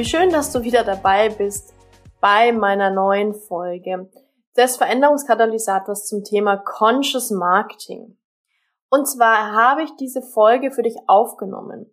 Wie 0.00 0.06
schön, 0.06 0.30
dass 0.30 0.50
du 0.50 0.62
wieder 0.62 0.82
dabei 0.82 1.28
bist 1.28 1.74
bei 2.22 2.52
meiner 2.52 2.88
neuen 2.88 3.34
Folge 3.34 4.08
des 4.56 4.78
Veränderungskatalysators 4.78 6.06
zum 6.06 6.24
Thema 6.24 6.56
Conscious 6.56 7.30
Marketing. 7.30 8.16
Und 8.88 9.06
zwar 9.06 9.52
habe 9.52 9.82
ich 9.82 9.94
diese 9.96 10.22
Folge 10.22 10.70
für 10.70 10.82
dich 10.82 10.96
aufgenommen, 11.06 11.84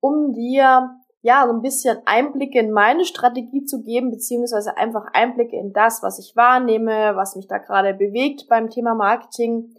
um 0.00 0.32
dir 0.32 0.88
ja 1.20 1.46
so 1.46 1.52
ein 1.52 1.60
bisschen 1.60 1.98
Einblicke 2.06 2.60
in 2.60 2.72
meine 2.72 3.04
Strategie 3.04 3.66
zu 3.66 3.82
geben, 3.82 4.10
beziehungsweise 4.10 4.78
einfach 4.78 5.04
Einblicke 5.12 5.58
in 5.58 5.74
das, 5.74 6.02
was 6.02 6.18
ich 6.18 6.34
wahrnehme, 6.36 7.14
was 7.14 7.36
mich 7.36 7.46
da 7.46 7.58
gerade 7.58 7.92
bewegt 7.92 8.48
beim 8.48 8.70
Thema 8.70 8.94
Marketing, 8.94 9.74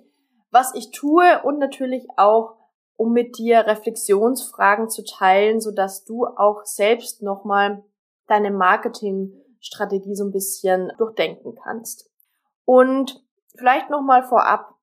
was 0.51 0.75
ich 0.75 0.91
tue 0.91 1.41
und 1.43 1.57
natürlich 1.57 2.05
auch 2.15 2.60
um 3.01 3.13
mit 3.13 3.39
dir 3.39 3.65
Reflexionsfragen 3.65 4.87
zu 4.87 5.03
teilen, 5.03 5.59
so 5.59 5.71
dass 5.71 6.05
du 6.05 6.27
auch 6.27 6.65
selbst 6.65 7.23
nochmal 7.23 7.83
deine 8.27 8.51
Marketingstrategie 8.51 10.13
so 10.13 10.25
ein 10.25 10.31
bisschen 10.31 10.91
durchdenken 10.99 11.55
kannst. 11.55 12.11
Und 12.63 13.25
vielleicht 13.57 13.89
nochmal 13.89 14.21
vorab, 14.21 14.75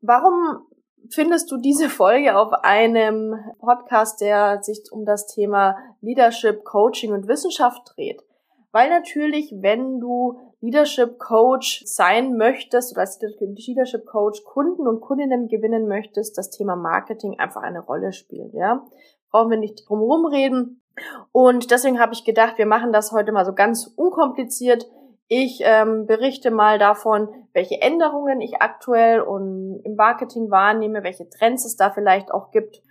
warum 0.00 0.64
findest 1.10 1.50
du 1.50 1.56
diese 1.56 1.88
Folge 1.88 2.38
auf 2.38 2.52
einem 2.52 3.34
Podcast, 3.58 4.20
der 4.20 4.62
sich 4.62 4.84
um 4.92 5.04
das 5.04 5.26
Thema 5.26 5.76
Leadership, 6.00 6.62
Coaching 6.62 7.12
und 7.12 7.26
Wissenschaft 7.26 7.82
dreht? 7.96 8.22
Weil 8.70 8.90
natürlich, 8.90 9.52
wenn 9.56 9.98
du 9.98 10.38
Leadership 10.66 11.20
Coach 11.20 11.84
sein 11.86 12.36
möchtest 12.36 12.92
oder 12.92 13.02
als 13.02 13.20
Leadership 13.20 14.04
Coach 14.04 14.42
Kunden 14.42 14.88
und 14.88 15.00
Kundinnen 15.00 15.46
gewinnen 15.46 15.86
möchtest, 15.86 16.36
das 16.36 16.50
Thema 16.50 16.74
Marketing 16.74 17.38
einfach 17.38 17.62
eine 17.62 17.78
Rolle 17.78 18.12
spielt, 18.12 18.52
ja. 18.52 18.84
Brauchen 19.30 19.50
wir 19.50 19.58
nicht 19.58 19.88
drum 19.88 20.26
reden. 20.26 20.82
Und 21.30 21.70
deswegen 21.70 22.00
habe 22.00 22.14
ich 22.14 22.24
gedacht, 22.24 22.58
wir 22.58 22.66
machen 22.66 22.92
das 22.92 23.12
heute 23.12 23.30
mal 23.30 23.44
so 23.44 23.52
ganz 23.52 23.92
unkompliziert. 23.94 24.88
Ich 25.28 25.60
ähm, 25.64 26.06
berichte 26.06 26.50
mal 26.50 26.78
davon, 26.78 27.28
welche 27.52 27.80
Änderungen 27.80 28.40
ich 28.40 28.60
aktuell 28.60 29.20
und 29.20 29.80
im 29.84 29.96
Marketing 29.96 30.50
wahrnehme, 30.50 31.02
welche 31.02 31.28
Trends 31.28 31.64
es 31.64 31.76
da 31.76 31.90
vielleicht 31.90 32.30
auch 32.30 32.52
gibt 32.52 32.82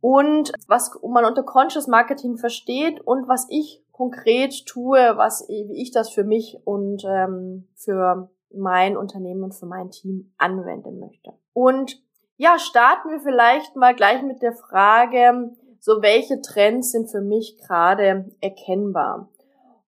und 0.00 0.52
was 0.66 0.90
man 1.02 1.24
unter 1.24 1.42
Conscious 1.42 1.86
Marketing 1.86 2.36
versteht 2.36 3.00
und 3.00 3.26
was 3.28 3.46
ich 3.50 3.82
konkret 3.92 4.66
tue, 4.66 4.98
was 5.16 5.48
wie 5.48 5.80
ich 5.80 5.90
das 5.90 6.10
für 6.10 6.24
mich 6.24 6.58
und 6.64 7.04
ähm, 7.04 7.68
für 7.74 8.30
mein 8.54 8.96
Unternehmen 8.96 9.42
und 9.42 9.54
für 9.54 9.66
mein 9.66 9.90
Team 9.90 10.32
anwenden 10.38 11.00
möchte. 11.00 11.32
Und 11.52 12.00
ja, 12.36 12.58
starten 12.58 13.10
wir 13.10 13.20
vielleicht 13.20 13.76
mal 13.76 13.94
gleich 13.94 14.22
mit 14.22 14.42
der 14.42 14.52
Frage, 14.52 15.50
so 15.80 16.02
welche 16.02 16.40
Trends 16.40 16.92
sind 16.92 17.10
für 17.10 17.20
mich 17.20 17.58
gerade 17.58 18.30
erkennbar. 18.40 19.28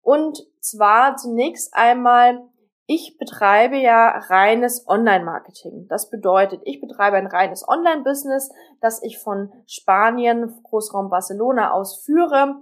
Und 0.02 0.38
zwar 0.60 1.16
zunächst 1.16 1.74
einmal, 1.74 2.42
ich 2.86 3.18
betreibe 3.18 3.76
ja 3.76 4.18
reines 4.28 4.88
Online-Marketing. 4.88 5.86
Das 5.88 6.10
bedeutet, 6.10 6.62
ich 6.64 6.80
betreibe 6.80 7.16
ein 7.16 7.28
reines 7.28 7.66
Online-Business, 7.68 8.50
das 8.80 9.02
ich 9.02 9.18
von 9.18 9.52
Spanien, 9.66 10.60
Großraum 10.64 11.08
Barcelona 11.08 11.72
aus 11.72 12.02
führe 12.04 12.56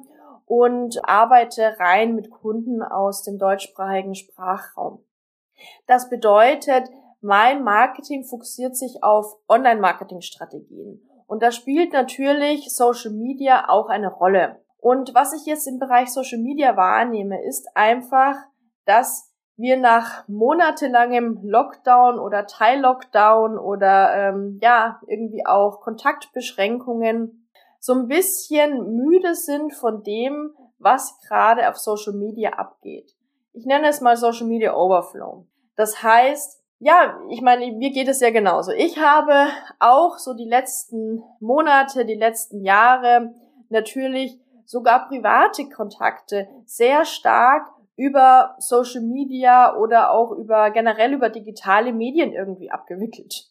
und 0.44 1.02
arbeite 1.08 1.76
rein 1.78 2.14
mit 2.14 2.30
Kunden 2.30 2.82
aus 2.82 3.22
dem 3.22 3.38
deutschsprachigen 3.38 4.14
Sprachraum. 4.14 5.04
Das 5.86 6.08
bedeutet, 6.10 6.90
mein 7.20 7.64
Marketing 7.64 8.24
fokussiert 8.24 8.76
sich 8.76 9.02
auf 9.02 9.36
Online-Marketing-Strategien. 9.48 11.08
Und 11.26 11.42
da 11.42 11.52
spielt 11.52 11.92
natürlich 11.92 12.74
Social 12.74 13.12
Media 13.12 13.68
auch 13.68 13.88
eine 13.88 14.08
Rolle. 14.08 14.62
Und 14.78 15.14
was 15.14 15.32
ich 15.32 15.46
jetzt 15.46 15.66
im 15.66 15.78
Bereich 15.78 16.10
Social 16.10 16.38
Media 16.38 16.76
wahrnehme, 16.76 17.42
ist 17.44 17.68
einfach, 17.74 18.36
dass 18.84 19.32
wir 19.56 19.76
nach 19.76 20.26
monatelangem 20.28 21.40
Lockdown 21.42 22.20
oder 22.20 22.46
Teil-Lockdown 22.46 23.58
oder 23.58 24.14
ähm, 24.14 24.58
ja 24.62 25.00
irgendwie 25.08 25.44
auch 25.44 25.80
Kontaktbeschränkungen 25.80 27.48
so 27.80 27.92
ein 27.92 28.06
bisschen 28.06 28.94
müde 28.94 29.34
sind 29.34 29.74
von 29.74 30.02
dem, 30.04 30.54
was 30.78 31.18
gerade 31.26 31.68
auf 31.68 31.76
Social 31.76 32.12
Media 32.12 32.50
abgeht. 32.50 33.16
Ich 33.52 33.66
nenne 33.66 33.88
es 33.88 34.00
mal 34.00 34.16
Social 34.16 34.46
Media 34.46 34.74
Overflow. 34.76 35.46
Das 35.74 36.02
heißt, 36.02 36.62
ja, 36.80 37.18
ich 37.28 37.40
meine, 37.40 37.72
mir 37.72 37.90
geht 37.90 38.06
es 38.06 38.20
ja 38.20 38.30
genauso. 38.30 38.70
Ich 38.70 38.98
habe 38.98 39.48
auch 39.80 40.18
so 40.18 40.34
die 40.34 40.48
letzten 40.48 41.22
Monate, 41.40 42.04
die 42.04 42.14
letzten 42.14 42.62
Jahre 42.64 43.34
natürlich 43.68 44.38
sogar 44.68 45.08
private 45.08 45.66
Kontakte 45.70 46.46
sehr 46.66 47.06
stark 47.06 47.66
über 47.96 48.54
Social 48.58 49.00
Media 49.00 49.74
oder 49.74 50.12
auch 50.12 50.30
über 50.32 50.70
generell 50.70 51.14
über 51.14 51.30
digitale 51.30 51.92
Medien 51.92 52.32
irgendwie 52.32 52.70
abgewickelt. 52.70 53.48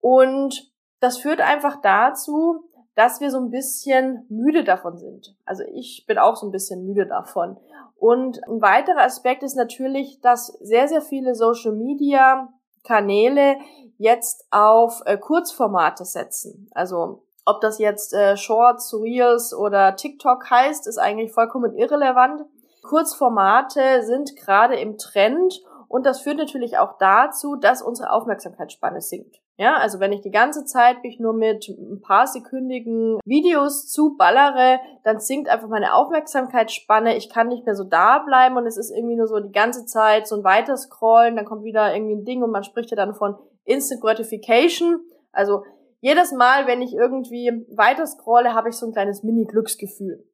Und 0.00 0.72
das 0.98 1.18
führt 1.18 1.40
einfach 1.40 1.80
dazu, 1.80 2.64
dass 2.96 3.20
wir 3.20 3.30
so 3.30 3.38
ein 3.38 3.50
bisschen 3.50 4.26
müde 4.28 4.64
davon 4.64 4.98
sind. 4.98 5.36
Also 5.44 5.62
ich 5.72 6.04
bin 6.08 6.18
auch 6.18 6.34
so 6.34 6.48
ein 6.48 6.52
bisschen 6.52 6.84
müde 6.84 7.06
davon. 7.06 7.56
Und 7.94 8.42
ein 8.48 8.60
weiterer 8.60 9.02
Aspekt 9.02 9.44
ist 9.44 9.54
natürlich, 9.54 10.20
dass 10.20 10.48
sehr, 10.60 10.88
sehr 10.88 11.00
viele 11.00 11.36
Social 11.36 11.72
Media 11.72 12.52
Kanäle 12.82 13.56
jetzt 13.98 14.48
auf 14.50 15.00
äh, 15.06 15.16
Kurzformate 15.16 16.04
setzen. 16.04 16.68
Also 16.72 17.22
ob 17.48 17.60
das 17.60 17.78
jetzt 17.78 18.12
äh, 18.12 18.36
Shorts, 18.36 18.94
Reels 18.94 19.54
oder 19.54 19.96
TikTok 19.96 20.50
heißt, 20.50 20.86
ist 20.86 20.98
eigentlich 20.98 21.32
vollkommen 21.32 21.74
irrelevant. 21.74 22.42
Kurzformate 22.82 24.02
sind 24.02 24.36
gerade 24.36 24.76
im 24.76 24.98
Trend 24.98 25.60
und 25.88 26.04
das 26.04 26.20
führt 26.20 26.36
natürlich 26.36 26.78
auch 26.78 26.98
dazu, 26.98 27.56
dass 27.56 27.82
unsere 27.82 28.12
Aufmerksamkeitsspanne 28.12 29.00
sinkt. 29.00 29.36
Ja, 29.60 29.76
also 29.76 29.98
wenn 29.98 30.12
ich 30.12 30.20
die 30.20 30.30
ganze 30.30 30.64
Zeit 30.64 31.02
mich 31.02 31.18
nur 31.18 31.32
mit 31.32 31.68
ein 31.68 32.00
paar 32.00 32.28
sekündigen 32.28 33.18
Videos 33.24 33.88
zuballere, 33.88 34.78
dann 35.02 35.18
sinkt 35.18 35.48
einfach 35.48 35.66
meine 35.66 35.94
Aufmerksamkeitsspanne. 35.94 37.16
Ich 37.16 37.28
kann 37.28 37.48
nicht 37.48 37.66
mehr 37.66 37.74
so 37.74 37.82
da 37.82 38.20
bleiben 38.20 38.56
und 38.56 38.66
es 38.66 38.76
ist 38.76 38.92
irgendwie 38.92 39.16
nur 39.16 39.26
so 39.26 39.40
die 39.40 39.50
ganze 39.50 39.84
Zeit 39.84 40.28
so 40.28 40.36
ein 40.36 40.44
Weiterscrollen, 40.44 41.34
dann 41.34 41.44
kommt 41.44 41.64
wieder 41.64 41.92
irgendwie 41.92 42.14
ein 42.14 42.24
Ding 42.24 42.44
und 42.44 42.52
man 42.52 42.62
spricht 42.62 42.90
ja 42.90 42.96
dann 42.96 43.16
von 43.16 43.36
Instant 43.64 44.00
Gratification. 44.00 45.00
Also 45.32 45.64
jedes 46.00 46.32
Mal, 46.32 46.66
wenn 46.66 46.82
ich 46.82 46.94
irgendwie 46.94 47.66
weiter 47.70 48.06
scrolle, 48.06 48.54
habe 48.54 48.68
ich 48.68 48.76
so 48.76 48.86
ein 48.86 48.92
kleines 48.92 49.22
Mini-Glücksgefühl. 49.22 50.24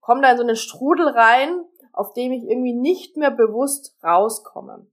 Komme 0.00 0.22
da 0.22 0.32
in 0.32 0.36
so 0.38 0.42
einen 0.42 0.56
Strudel 0.56 1.08
rein, 1.08 1.64
auf 1.92 2.12
dem 2.14 2.32
ich 2.32 2.44
irgendwie 2.44 2.74
nicht 2.74 3.16
mehr 3.16 3.30
bewusst 3.30 3.96
rauskomme. 4.02 4.86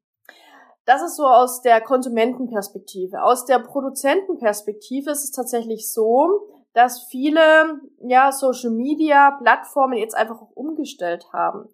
Das 0.86 1.02
ist 1.02 1.16
so 1.16 1.26
aus 1.26 1.62
der 1.62 1.82
Konsumentenperspektive. 1.82 3.22
Aus 3.22 3.46
der 3.46 3.60
Produzentenperspektive 3.60 5.12
ist 5.12 5.24
es 5.24 5.32
tatsächlich 5.32 5.92
so, 5.92 6.48
dass 6.74 7.04
viele 7.10 7.80
ja, 8.00 8.32
Social 8.32 8.72
Media 8.72 9.38
Plattformen 9.42 9.98
jetzt 9.98 10.16
einfach 10.16 10.42
auch 10.42 10.52
umgestellt 10.56 11.28
haben. 11.32 11.70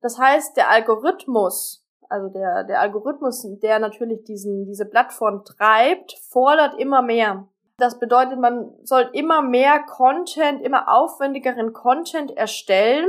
Das 0.00 0.18
heißt, 0.18 0.56
der 0.56 0.70
Algorithmus, 0.70 1.86
also 2.08 2.28
der, 2.28 2.64
der 2.64 2.80
Algorithmus, 2.80 3.46
der 3.62 3.78
natürlich 3.78 4.24
diesen, 4.24 4.64
diese 4.66 4.84
Plattform 4.84 5.44
treibt, 5.44 6.18
fordert 6.28 6.78
immer 6.78 7.02
mehr. 7.02 7.48
Das 7.78 7.98
bedeutet, 7.98 8.38
man 8.38 8.74
soll 8.84 9.08
immer 9.12 9.42
mehr 9.42 9.82
Content, 9.84 10.62
immer 10.62 10.88
aufwendigeren 10.88 11.72
Content 11.72 12.30
erstellen 12.36 13.08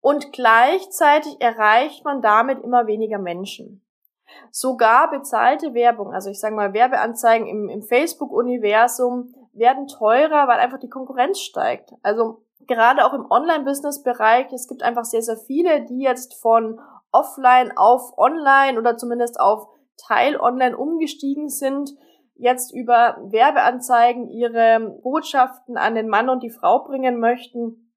und 0.00 0.32
gleichzeitig 0.32 1.40
erreicht 1.40 2.04
man 2.04 2.20
damit 2.20 2.62
immer 2.62 2.86
weniger 2.86 3.18
Menschen. 3.18 3.84
Sogar 4.50 5.10
bezahlte 5.10 5.74
Werbung, 5.74 6.12
also 6.12 6.30
ich 6.30 6.38
sage 6.38 6.54
mal 6.54 6.74
Werbeanzeigen 6.74 7.46
im, 7.46 7.68
im 7.68 7.82
Facebook-Universum 7.82 9.34
werden 9.52 9.86
teurer, 9.86 10.46
weil 10.48 10.60
einfach 10.60 10.78
die 10.78 10.90
Konkurrenz 10.90 11.40
steigt. 11.40 11.92
Also 12.02 12.42
gerade 12.66 13.04
auch 13.04 13.14
im 13.14 13.30
Online-Business-Bereich, 13.30 14.52
es 14.52 14.68
gibt 14.68 14.82
einfach 14.82 15.04
sehr, 15.04 15.22
sehr 15.22 15.36
viele, 15.36 15.84
die 15.84 16.00
jetzt 16.00 16.34
von 16.34 16.80
offline 17.10 17.72
auf 17.76 18.16
online 18.18 18.78
oder 18.78 18.96
zumindest 18.96 19.40
auf 19.40 19.68
Teil 19.96 20.38
online 20.38 20.76
umgestiegen 20.76 21.48
sind. 21.48 21.90
Jetzt 22.38 22.72
über 22.72 23.18
Werbeanzeigen 23.20 24.28
ihre 24.28 24.98
Botschaften 25.02 25.76
an 25.76 25.94
den 25.94 26.08
Mann 26.08 26.30
und 26.30 26.42
die 26.42 26.50
Frau 26.50 26.84
bringen 26.84 27.20
möchten. 27.20 27.92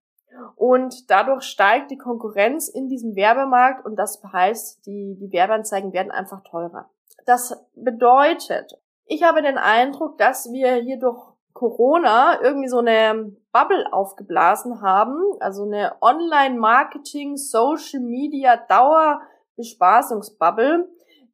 Und 0.56 1.10
dadurch 1.10 1.44
steigt 1.44 1.92
die 1.92 1.98
Konkurrenz 1.98 2.68
in 2.68 2.88
diesem 2.88 3.16
Werbemarkt 3.16 3.86
und 3.86 3.96
das 3.98 4.22
heißt, 4.24 4.86
die, 4.86 5.18
die 5.20 5.32
Werbeanzeigen 5.32 5.94
werden 5.94 6.12
einfach 6.12 6.44
teurer. 6.44 6.90
Das 7.26 7.66
bedeutet, 7.76 8.78
ich 9.06 9.24
habe 9.24 9.42
den 9.42 9.58
Eindruck, 9.58 10.18
dass 10.18 10.52
wir 10.52 10.76
hier 10.76 11.00
durch 11.00 11.32
Corona 11.54 12.42
irgendwie 12.42 12.70
so 12.70 12.80
eine 12.80 13.36
Bubble 13.52 13.92
aufgeblasen 13.92 14.82
haben, 14.82 15.20
also 15.42 15.64
eine 15.64 15.98
Online-Marketing, 16.02 17.36
Social 17.38 18.00
Media 18.00 18.56
Dauerbespaßungsbubble, 18.58 20.90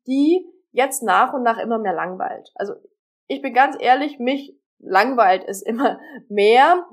die 0.07 0.51
jetzt 0.71 1.03
nach 1.03 1.33
und 1.33 1.43
nach 1.43 1.59
immer 1.59 1.77
mehr 1.77 1.93
langweilt. 1.93 2.51
Also 2.55 2.73
ich 3.27 3.41
bin 3.41 3.53
ganz 3.53 3.75
ehrlich, 3.79 4.19
mich 4.19 4.55
langweilt 4.79 5.43
es 5.47 5.61
immer 5.61 5.99
mehr. 6.29 6.85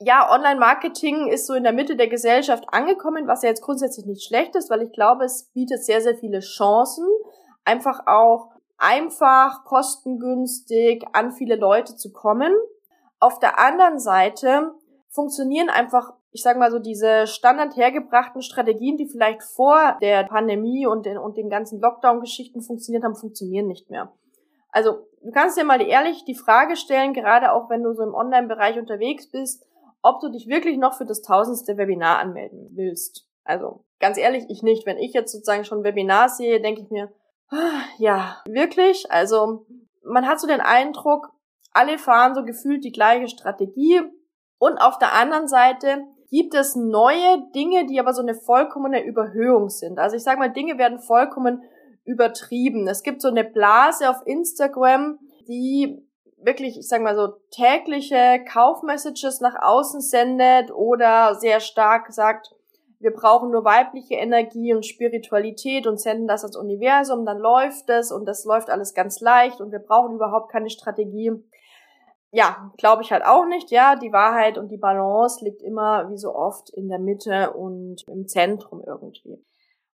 Ja, 0.00 0.30
Online-Marketing 0.32 1.28
ist 1.28 1.46
so 1.46 1.54
in 1.54 1.64
der 1.64 1.72
Mitte 1.72 1.96
der 1.96 2.08
Gesellschaft 2.08 2.64
angekommen, 2.68 3.26
was 3.26 3.42
ja 3.42 3.48
jetzt 3.48 3.62
grundsätzlich 3.62 4.06
nicht 4.06 4.24
schlecht 4.24 4.54
ist, 4.54 4.70
weil 4.70 4.82
ich 4.82 4.92
glaube, 4.92 5.24
es 5.24 5.50
bietet 5.54 5.84
sehr, 5.84 6.00
sehr 6.00 6.16
viele 6.16 6.38
Chancen, 6.38 7.04
einfach 7.64 8.06
auch 8.06 8.52
einfach, 8.76 9.64
kostengünstig 9.64 11.04
an 11.12 11.32
viele 11.32 11.56
Leute 11.56 11.96
zu 11.96 12.12
kommen. 12.12 12.54
Auf 13.18 13.40
der 13.40 13.58
anderen 13.58 13.98
Seite 13.98 14.72
funktionieren 15.08 15.68
einfach, 15.68 16.12
ich 16.30 16.42
sage 16.42 16.60
mal 16.60 16.70
so, 16.70 16.78
diese 16.78 17.26
standard 17.26 17.76
hergebrachten 17.76 18.40
Strategien, 18.40 18.96
die 18.96 19.08
vielleicht 19.08 19.42
vor 19.42 19.98
der 20.00 20.22
Pandemie 20.24 20.86
und 20.86 21.06
den, 21.06 21.18
und 21.18 21.36
den 21.36 21.50
ganzen 21.50 21.80
Lockdown-Geschichten 21.80 22.62
funktioniert 22.62 23.02
haben, 23.02 23.16
funktionieren 23.16 23.66
nicht 23.66 23.90
mehr. 23.90 24.12
Also 24.70 25.07
du 25.22 25.30
kannst 25.30 25.58
dir 25.58 25.64
mal 25.64 25.80
ehrlich 25.80 26.24
die 26.24 26.34
Frage 26.34 26.76
stellen, 26.76 27.12
gerade 27.12 27.52
auch 27.52 27.70
wenn 27.70 27.82
du 27.82 27.92
so 27.92 28.02
im 28.02 28.14
Online-Bereich 28.14 28.78
unterwegs 28.78 29.30
bist, 29.30 29.66
ob 30.02 30.20
du 30.20 30.28
dich 30.30 30.48
wirklich 30.48 30.78
noch 30.78 30.94
für 30.94 31.04
das 31.04 31.22
tausendste 31.22 31.76
Webinar 31.76 32.18
anmelden 32.18 32.70
willst. 32.72 33.26
Also 33.44 33.84
ganz 34.00 34.18
ehrlich, 34.18 34.44
ich 34.48 34.62
nicht. 34.62 34.86
Wenn 34.86 34.98
ich 34.98 35.12
jetzt 35.12 35.32
sozusagen 35.32 35.64
schon 35.64 35.84
Webinar 35.84 36.28
sehe, 36.28 36.60
denke 36.60 36.82
ich 36.82 36.90
mir, 36.90 37.12
ah, 37.50 37.80
ja, 37.98 38.42
wirklich. 38.46 39.10
Also 39.10 39.66
man 40.02 40.26
hat 40.26 40.40
so 40.40 40.46
den 40.46 40.60
Eindruck, 40.60 41.30
alle 41.72 41.98
fahren 41.98 42.34
so 42.34 42.44
gefühlt 42.44 42.84
die 42.84 42.92
gleiche 42.92 43.28
Strategie. 43.28 44.02
Und 44.58 44.78
auf 44.78 44.98
der 44.98 45.14
anderen 45.14 45.48
Seite 45.48 46.04
gibt 46.30 46.54
es 46.54 46.76
neue 46.76 47.42
Dinge, 47.54 47.86
die 47.86 48.00
aber 48.00 48.12
so 48.12 48.22
eine 48.22 48.34
vollkommene 48.34 49.04
Überhöhung 49.04 49.68
sind. 49.70 49.98
Also 49.98 50.16
ich 50.16 50.22
sage 50.22 50.38
mal, 50.38 50.52
Dinge 50.52 50.78
werden 50.78 51.00
vollkommen 51.00 51.62
übertrieben. 52.08 52.88
Es 52.88 53.02
gibt 53.02 53.20
so 53.20 53.28
eine 53.28 53.44
Blase 53.44 54.08
auf 54.08 54.26
Instagram, 54.26 55.18
die 55.46 56.02
wirklich, 56.38 56.78
ich 56.78 56.88
sag 56.88 57.02
mal 57.02 57.14
so, 57.14 57.34
tägliche 57.50 58.42
Kaufmessages 58.50 59.40
nach 59.40 59.56
außen 59.60 60.00
sendet 60.00 60.70
oder 60.70 61.34
sehr 61.34 61.60
stark 61.60 62.12
sagt, 62.12 62.54
wir 63.00 63.12
brauchen 63.12 63.50
nur 63.50 63.64
weibliche 63.64 64.14
Energie 64.14 64.74
und 64.74 64.84
Spiritualität 64.84 65.86
und 65.86 66.00
senden 66.00 66.26
das 66.26 66.42
ans 66.42 66.56
Universum, 66.56 67.24
dann 67.24 67.38
läuft 67.38 67.88
es 67.90 68.10
und 68.10 68.26
das 68.26 68.44
läuft 68.44 68.70
alles 68.70 68.94
ganz 68.94 69.20
leicht 69.20 69.60
und 69.60 69.70
wir 69.70 69.78
brauchen 69.78 70.16
überhaupt 70.16 70.50
keine 70.50 70.70
Strategie. 70.70 71.32
Ja, 72.30 72.72
glaube 72.76 73.02
ich 73.02 73.12
halt 73.12 73.24
auch 73.24 73.46
nicht. 73.46 73.70
Ja, 73.70 73.96
die 73.96 74.12
Wahrheit 74.12 74.58
und 74.58 74.68
die 74.68 74.76
Balance 74.76 75.44
liegt 75.44 75.62
immer, 75.62 76.10
wie 76.10 76.18
so 76.18 76.34
oft, 76.34 76.70
in 76.70 76.88
der 76.88 76.98
Mitte 76.98 77.52
und 77.52 78.02
im 78.08 78.26
Zentrum 78.26 78.82
irgendwie. 78.84 79.42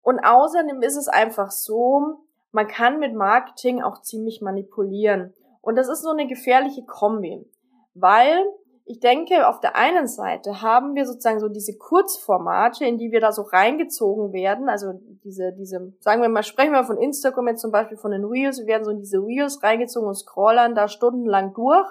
Und 0.04 0.20
außerdem 0.20 0.82
ist 0.82 0.98
es 0.98 1.08
einfach 1.08 1.50
so, 1.50 2.20
man 2.52 2.68
kann 2.68 3.00
mit 3.00 3.16
Marketing 3.16 3.82
auch 3.82 4.02
ziemlich 4.02 4.42
manipulieren. 4.42 5.34
Und 5.62 5.76
das 5.76 5.90
ist 5.90 6.04
so 6.04 6.12
eine 6.12 6.28
gefährliche 6.28 6.84
Kombi, 6.84 7.44
weil 7.96 8.46
ich 8.86 9.00
denke, 9.00 9.48
auf 9.48 9.62
der 9.62 9.78
einen 9.78 10.08
Seite 10.08 10.62
haben 10.62 10.94
wir 10.94 11.06
sozusagen 11.06 11.40
so 11.40 11.48
diese 11.48 11.78
Kurzformate, 11.78 12.86
in 12.86 12.98
die 12.98 13.12
wir 13.12 13.22
da 13.22 13.32
so 13.32 13.44
reingezogen 13.44 14.34
werden, 14.34 14.68
also 14.68 14.92
diese, 15.24 15.54
diese, 15.54 15.94
sagen 16.00 16.22
wir 16.22 16.28
mal, 16.28 16.44
sprechen 16.44 16.74
wir 16.74 16.84
von 16.84 16.98
Instagram 16.98 17.48
jetzt 17.48 17.62
zum 17.62 17.72
Beispiel 17.72 17.98
von 17.98 18.12
den 18.12 18.26
Reels, 18.26 18.60
wir 18.60 18.68
werden 18.68 18.84
so 18.84 18.92
in 18.92 19.00
diese 19.00 19.20
Reels 19.20 19.64
reingezogen 19.64 20.10
und 20.10 20.16
scrollern 20.16 20.76
da 20.76 20.90
stundenlang 20.90 21.54
durch. 21.54 21.88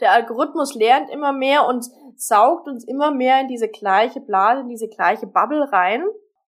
Der 0.00 0.12
Algorithmus 0.12 0.74
lernt 0.74 1.10
immer 1.10 1.32
mehr 1.32 1.66
und 1.66 1.86
saugt 2.16 2.68
uns 2.68 2.84
immer 2.84 3.10
mehr 3.10 3.40
in 3.40 3.48
diese 3.48 3.68
gleiche 3.68 4.20
Blase, 4.20 4.62
in 4.62 4.68
diese 4.68 4.88
gleiche 4.88 5.26
Bubble 5.26 5.72
rein. 5.72 6.04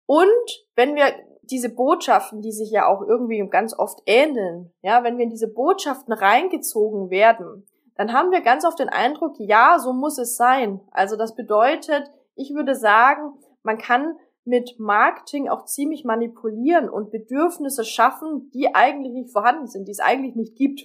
Und 0.05 0.65
wenn 0.75 0.95
wir 0.95 1.05
diese 1.43 1.69
Botschaften, 1.69 2.41
die 2.41 2.51
sich 2.51 2.71
ja 2.71 2.87
auch 2.87 3.01
irgendwie 3.01 3.45
ganz 3.49 3.77
oft 3.77 3.99
ähneln, 4.05 4.71
ja, 4.81 5.03
wenn 5.03 5.17
wir 5.17 5.23
in 5.25 5.29
diese 5.29 5.51
Botschaften 5.51 6.13
reingezogen 6.13 7.09
werden, 7.09 7.65
dann 7.95 8.13
haben 8.13 8.31
wir 8.31 8.41
ganz 8.41 8.65
oft 8.65 8.79
den 8.79 8.89
Eindruck, 8.89 9.35
ja, 9.39 9.79
so 9.79 9.93
muss 9.93 10.17
es 10.17 10.35
sein. 10.35 10.81
Also 10.91 11.15
das 11.15 11.35
bedeutet, 11.35 12.11
ich 12.35 12.53
würde 12.53 12.75
sagen, 12.75 13.33
man 13.63 13.77
kann 13.77 14.17
mit 14.43 14.75
Marketing 14.77 15.49
auch 15.49 15.65
ziemlich 15.65 16.03
manipulieren 16.03 16.89
und 16.89 17.09
Bedürfnisse 17.09 17.83
schaffen, 17.83 18.51
die 18.53 18.75
eigentlich 18.75 19.13
nicht 19.13 19.31
vorhanden 19.31 19.67
sind, 19.67 19.87
die 19.87 19.91
es 19.91 19.99
eigentlich 19.99 20.35
nicht 20.35 20.55
gibt. 20.55 20.81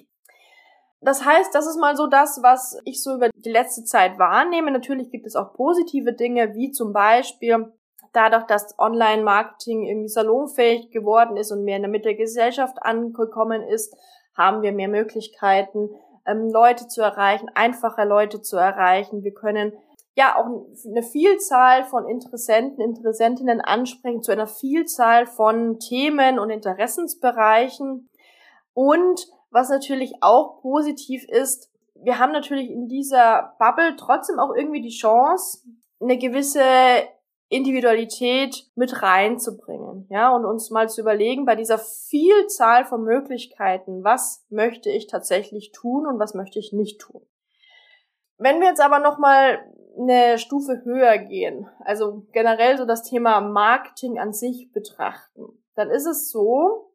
Das 1.02 1.24
heißt, 1.24 1.54
das 1.54 1.66
ist 1.66 1.78
mal 1.78 1.96
so 1.96 2.06
das, 2.06 2.42
was 2.42 2.78
ich 2.84 3.02
so 3.02 3.14
über 3.14 3.30
die 3.34 3.50
letzte 3.50 3.84
Zeit 3.84 4.18
wahrnehme. 4.18 4.70
Natürlich 4.70 5.10
gibt 5.10 5.26
es 5.26 5.34
auch 5.34 5.54
positive 5.54 6.12
Dinge, 6.12 6.54
wie 6.54 6.70
zum 6.72 6.92
Beispiel 6.92 7.72
dadurch, 8.12 8.44
dass 8.44 8.78
Online-Marketing 8.78 9.86
irgendwie 9.86 10.08
salonfähig 10.08 10.90
geworden 10.90 11.36
ist 11.36 11.52
und 11.52 11.64
mehr 11.64 11.76
in 11.76 11.82
der 11.82 11.90
Mitte 11.90 12.08
der 12.08 12.16
Gesellschaft 12.16 12.76
angekommen 12.82 13.62
ist, 13.62 13.94
haben 14.36 14.62
wir 14.62 14.72
mehr 14.72 14.88
Möglichkeiten, 14.88 15.90
ähm, 16.26 16.48
Leute 16.48 16.88
zu 16.88 17.02
erreichen, 17.02 17.50
einfacher 17.54 18.04
Leute 18.04 18.40
zu 18.40 18.56
erreichen. 18.56 19.22
Wir 19.22 19.34
können 19.34 19.72
ja 20.14 20.36
auch 20.36 20.46
eine 20.46 21.02
Vielzahl 21.02 21.84
von 21.84 22.08
Interessenten, 22.08 22.80
Interessentinnen 22.80 23.60
ansprechen 23.60 24.22
zu 24.22 24.32
einer 24.32 24.46
Vielzahl 24.46 25.26
von 25.26 25.78
Themen 25.78 26.38
und 26.38 26.50
Interessensbereichen. 26.50 28.08
Und 28.74 29.26
was 29.50 29.68
natürlich 29.68 30.14
auch 30.20 30.60
positiv 30.60 31.24
ist, 31.28 31.70
wir 32.02 32.18
haben 32.18 32.32
natürlich 32.32 32.70
in 32.70 32.88
dieser 32.88 33.54
Bubble 33.58 33.94
trotzdem 33.96 34.38
auch 34.38 34.54
irgendwie 34.54 34.80
die 34.80 34.96
Chance, 34.96 35.64
eine 36.00 36.16
gewisse 36.18 36.62
Individualität 37.50 38.70
mit 38.76 39.02
reinzubringen, 39.02 40.06
ja, 40.08 40.30
und 40.30 40.44
uns 40.44 40.70
mal 40.70 40.88
zu 40.88 41.00
überlegen, 41.00 41.44
bei 41.44 41.56
dieser 41.56 41.78
Vielzahl 41.78 42.84
von 42.84 43.02
Möglichkeiten, 43.02 44.04
was 44.04 44.46
möchte 44.50 44.88
ich 44.88 45.08
tatsächlich 45.08 45.72
tun 45.72 46.06
und 46.06 46.20
was 46.20 46.34
möchte 46.34 46.60
ich 46.60 46.72
nicht 46.72 47.00
tun. 47.00 47.26
Wenn 48.38 48.60
wir 48.60 48.68
jetzt 48.68 48.80
aber 48.80 49.00
nochmal 49.00 49.58
eine 49.98 50.38
Stufe 50.38 50.82
höher 50.84 51.18
gehen, 51.18 51.68
also 51.80 52.24
generell 52.32 52.78
so 52.78 52.84
das 52.84 53.02
Thema 53.02 53.40
Marketing 53.40 54.20
an 54.20 54.32
sich 54.32 54.70
betrachten, 54.72 55.48
dann 55.74 55.90
ist 55.90 56.06
es 56.06 56.30
so, 56.30 56.92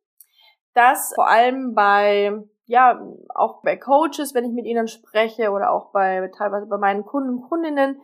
dass 0.73 1.13
vor 1.15 1.27
allem 1.27 1.75
bei 1.75 2.31
ja, 2.67 2.99
auch 3.33 3.61
bei 3.61 3.75
Coaches, 3.75 4.33
wenn 4.33 4.45
ich 4.45 4.51
mit 4.51 4.65
ihnen 4.65 4.87
spreche 4.87 5.51
oder 5.51 5.71
auch 5.71 5.91
bei 5.91 6.31
teilweise 6.35 6.65
bei 6.65 6.77
meinen 6.77 7.05
Kunden 7.05 7.29
und 7.29 7.41
Kundinnen, 7.41 8.01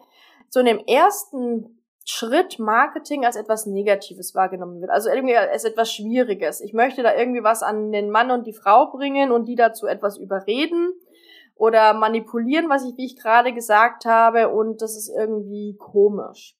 so 0.49 0.59
in 0.59 0.67
dem 0.67 0.79
ersten 0.79 1.80
Schritt 2.11 2.59
Marketing 2.59 3.25
als 3.25 3.37
etwas 3.37 3.65
Negatives 3.65 4.35
wahrgenommen 4.35 4.81
wird. 4.81 4.91
Also 4.91 5.09
irgendwie 5.09 5.37
als 5.37 5.63
etwas 5.63 5.93
Schwieriges. 5.93 6.59
Ich 6.59 6.73
möchte 6.73 7.03
da 7.03 7.15
irgendwie 7.15 7.43
was 7.43 7.63
an 7.63 7.91
den 7.91 8.11
Mann 8.11 8.31
und 8.31 8.45
die 8.45 8.53
Frau 8.53 8.91
bringen 8.91 9.31
und 9.31 9.45
die 9.45 9.55
dazu 9.55 9.87
etwas 9.87 10.17
überreden 10.17 10.93
oder 11.55 11.93
manipulieren, 11.93 12.69
was 12.69 12.83
ich, 12.83 12.97
wie 12.97 13.05
ich 13.05 13.15
gerade 13.15 13.53
gesagt 13.53 14.05
habe, 14.05 14.49
und 14.49 14.81
das 14.81 14.97
ist 14.97 15.09
irgendwie 15.09 15.77
komisch. 15.77 16.57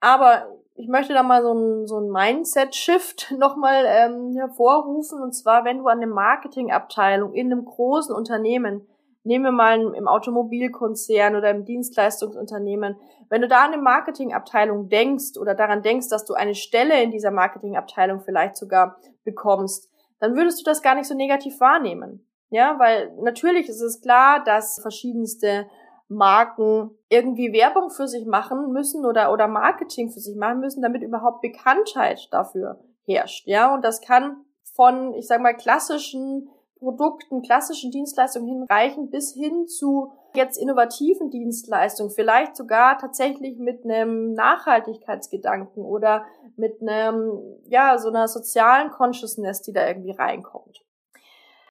Aber 0.00 0.48
ich 0.74 0.88
möchte 0.88 1.12
da 1.12 1.22
mal 1.22 1.42
so 1.42 1.52
ein, 1.52 1.86
so 1.86 1.98
ein 1.98 2.10
Mindset-Shift 2.10 3.34
nochmal 3.38 3.84
ähm, 3.86 4.34
hervorrufen. 4.36 5.22
Und 5.22 5.34
zwar, 5.34 5.64
wenn 5.64 5.78
du 5.78 5.86
an 5.86 5.98
eine 5.98 6.08
Marketingabteilung 6.08 7.34
in 7.34 7.52
einem 7.52 7.64
großen 7.64 8.14
Unternehmen 8.14 8.88
Nehmen 9.22 9.44
wir 9.44 9.52
mal 9.52 9.80
im 9.94 10.08
Automobilkonzern 10.08 11.36
oder 11.36 11.50
im 11.50 11.64
Dienstleistungsunternehmen. 11.64 12.96
Wenn 13.28 13.42
du 13.42 13.48
da 13.48 13.64
an 13.64 13.72
eine 13.72 13.82
Marketingabteilung 13.82 14.88
denkst 14.88 15.38
oder 15.38 15.54
daran 15.54 15.82
denkst, 15.82 16.08
dass 16.08 16.24
du 16.24 16.34
eine 16.34 16.54
Stelle 16.54 17.02
in 17.02 17.10
dieser 17.10 17.30
Marketingabteilung 17.30 18.20
vielleicht 18.20 18.56
sogar 18.56 18.96
bekommst, 19.24 19.90
dann 20.20 20.36
würdest 20.36 20.60
du 20.60 20.64
das 20.64 20.82
gar 20.82 20.94
nicht 20.94 21.06
so 21.06 21.14
negativ 21.14 21.60
wahrnehmen. 21.60 22.26
Ja, 22.50 22.78
weil 22.78 23.12
natürlich 23.20 23.68
ist 23.68 23.80
es 23.80 24.00
klar, 24.00 24.42
dass 24.42 24.80
verschiedenste 24.80 25.66
Marken 26.08 26.90
irgendwie 27.08 27.52
Werbung 27.52 27.90
für 27.90 28.08
sich 28.08 28.26
machen 28.26 28.72
müssen 28.72 29.06
oder, 29.06 29.32
oder 29.32 29.46
Marketing 29.46 30.10
für 30.10 30.18
sich 30.18 30.36
machen 30.36 30.58
müssen, 30.58 30.82
damit 30.82 31.02
überhaupt 31.02 31.40
Bekanntheit 31.40 32.28
dafür 32.32 32.80
herrscht. 33.06 33.46
Ja, 33.46 33.72
und 33.72 33.84
das 33.84 34.00
kann 34.00 34.44
von, 34.74 35.14
ich 35.14 35.28
sag 35.28 35.40
mal, 35.40 35.54
klassischen 35.54 36.48
Produkten, 36.80 37.42
klassischen 37.42 37.90
Dienstleistungen 37.92 38.48
hinreichen 38.48 39.10
bis 39.10 39.32
hin 39.34 39.68
zu 39.68 40.12
jetzt 40.34 40.56
innovativen 40.56 41.30
Dienstleistungen, 41.30 42.10
vielleicht 42.10 42.56
sogar 42.56 42.98
tatsächlich 42.98 43.58
mit 43.58 43.84
einem 43.84 44.32
Nachhaltigkeitsgedanken 44.32 45.84
oder 45.84 46.24
mit 46.56 46.80
einem, 46.80 47.40
ja, 47.68 47.98
so 47.98 48.08
einer 48.08 48.26
sozialen 48.28 48.90
Consciousness, 48.90 49.62
die 49.62 49.72
da 49.72 49.86
irgendwie 49.86 50.12
reinkommt. 50.12 50.82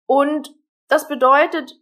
Und 0.05 0.55
Das 0.89 1.07
bedeutet, 1.07 1.79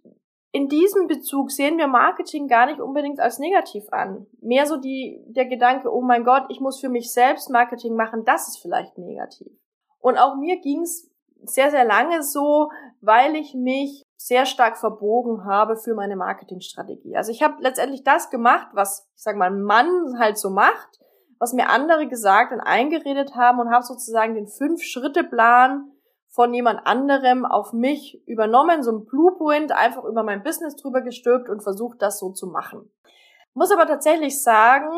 in 0.51 0.67
diesem 0.67 1.07
Bezug 1.07 1.51
sehen 1.51 1.77
wir 1.77 1.88
Marketing 1.88 2.48
gar 2.48 2.65
nicht 2.65 2.81
unbedingt 2.81 3.19
als 3.19 3.39
negativ 3.39 3.86
an. 3.91 4.27
Mehr 4.41 4.65
so 4.65 4.77
die, 4.77 5.24
der 5.27 5.46
Gedanke, 5.46 5.89
oh 5.91 6.01
mein 6.01 6.24
Gott, 6.24 6.43
ich 6.50 6.60
muss 6.60 6.79
für 6.79 6.89
mich 6.89 7.12
selbst 7.12 7.50
Marketing 7.50 7.96
machen, 7.96 8.25
das 8.25 8.50
ist 8.50 8.57
vielleicht 8.57 8.98
negativ. 8.98 9.51
Und 10.00 10.17
auch 10.17 10.36
mir 10.36 10.60
ging 10.60 10.81
es 10.81 11.10
sehr, 11.44 11.72
sehr 11.72 11.86
lange 11.86 12.24
so, 12.24 12.70
weil 13.01 13.36
ich 13.36 13.53
mich 13.53 14.03
sehr 14.17 14.46
stark 14.46 14.77
verbogen 14.77 15.46
habe 15.46 15.77
für 15.77 15.94
meine 15.94 16.15
Marketingstrategie. 16.15 17.15
Also 17.15 17.32
ich 17.32 17.44
habe 17.44 17.56
letztendlich 17.60 18.03
das 18.03 18.29
gemacht, 18.29 18.67
was, 18.74 19.08
ich 19.15 19.24
sage 19.24 19.38
mal, 19.38 19.51
Mann 19.51 20.20
halt 20.20 20.38
so 20.38 20.50
macht, 20.50 21.00
was 21.39 21.53
mir 21.53 21.70
andere 21.70 22.08
gesagt 22.08 22.51
und 22.51 22.60
eingeredet 22.60 23.36
haben 23.36 23.60
und 23.60 23.72
habe 23.72 23.84
sozusagen 23.84 24.34
den 24.34 24.48
Fünf-Schritte-Plan 24.48 25.91
von 26.29 26.53
jemand 26.53 26.86
anderem 26.86 27.46
auf 27.46 27.74
mich 27.74 28.22
übernommen, 28.27 28.84
so 28.84 28.91
ein 28.91 29.06
Blueprint, 29.06 29.72
einfach 29.72 30.03
über 30.03 30.24
mein 30.24 30.44
Business 30.44 30.75
drüber 30.75 31.01
gestülpt 31.01 31.50
und 31.50 31.63
versucht, 31.63 32.01
das 32.01 32.20
so 32.20 32.32
zu 32.32 32.48
machen. 32.48 32.91
Muss 33.53 33.72
aber 33.72 33.88
tatsächlich 33.88 34.41
sagen, 34.41 34.91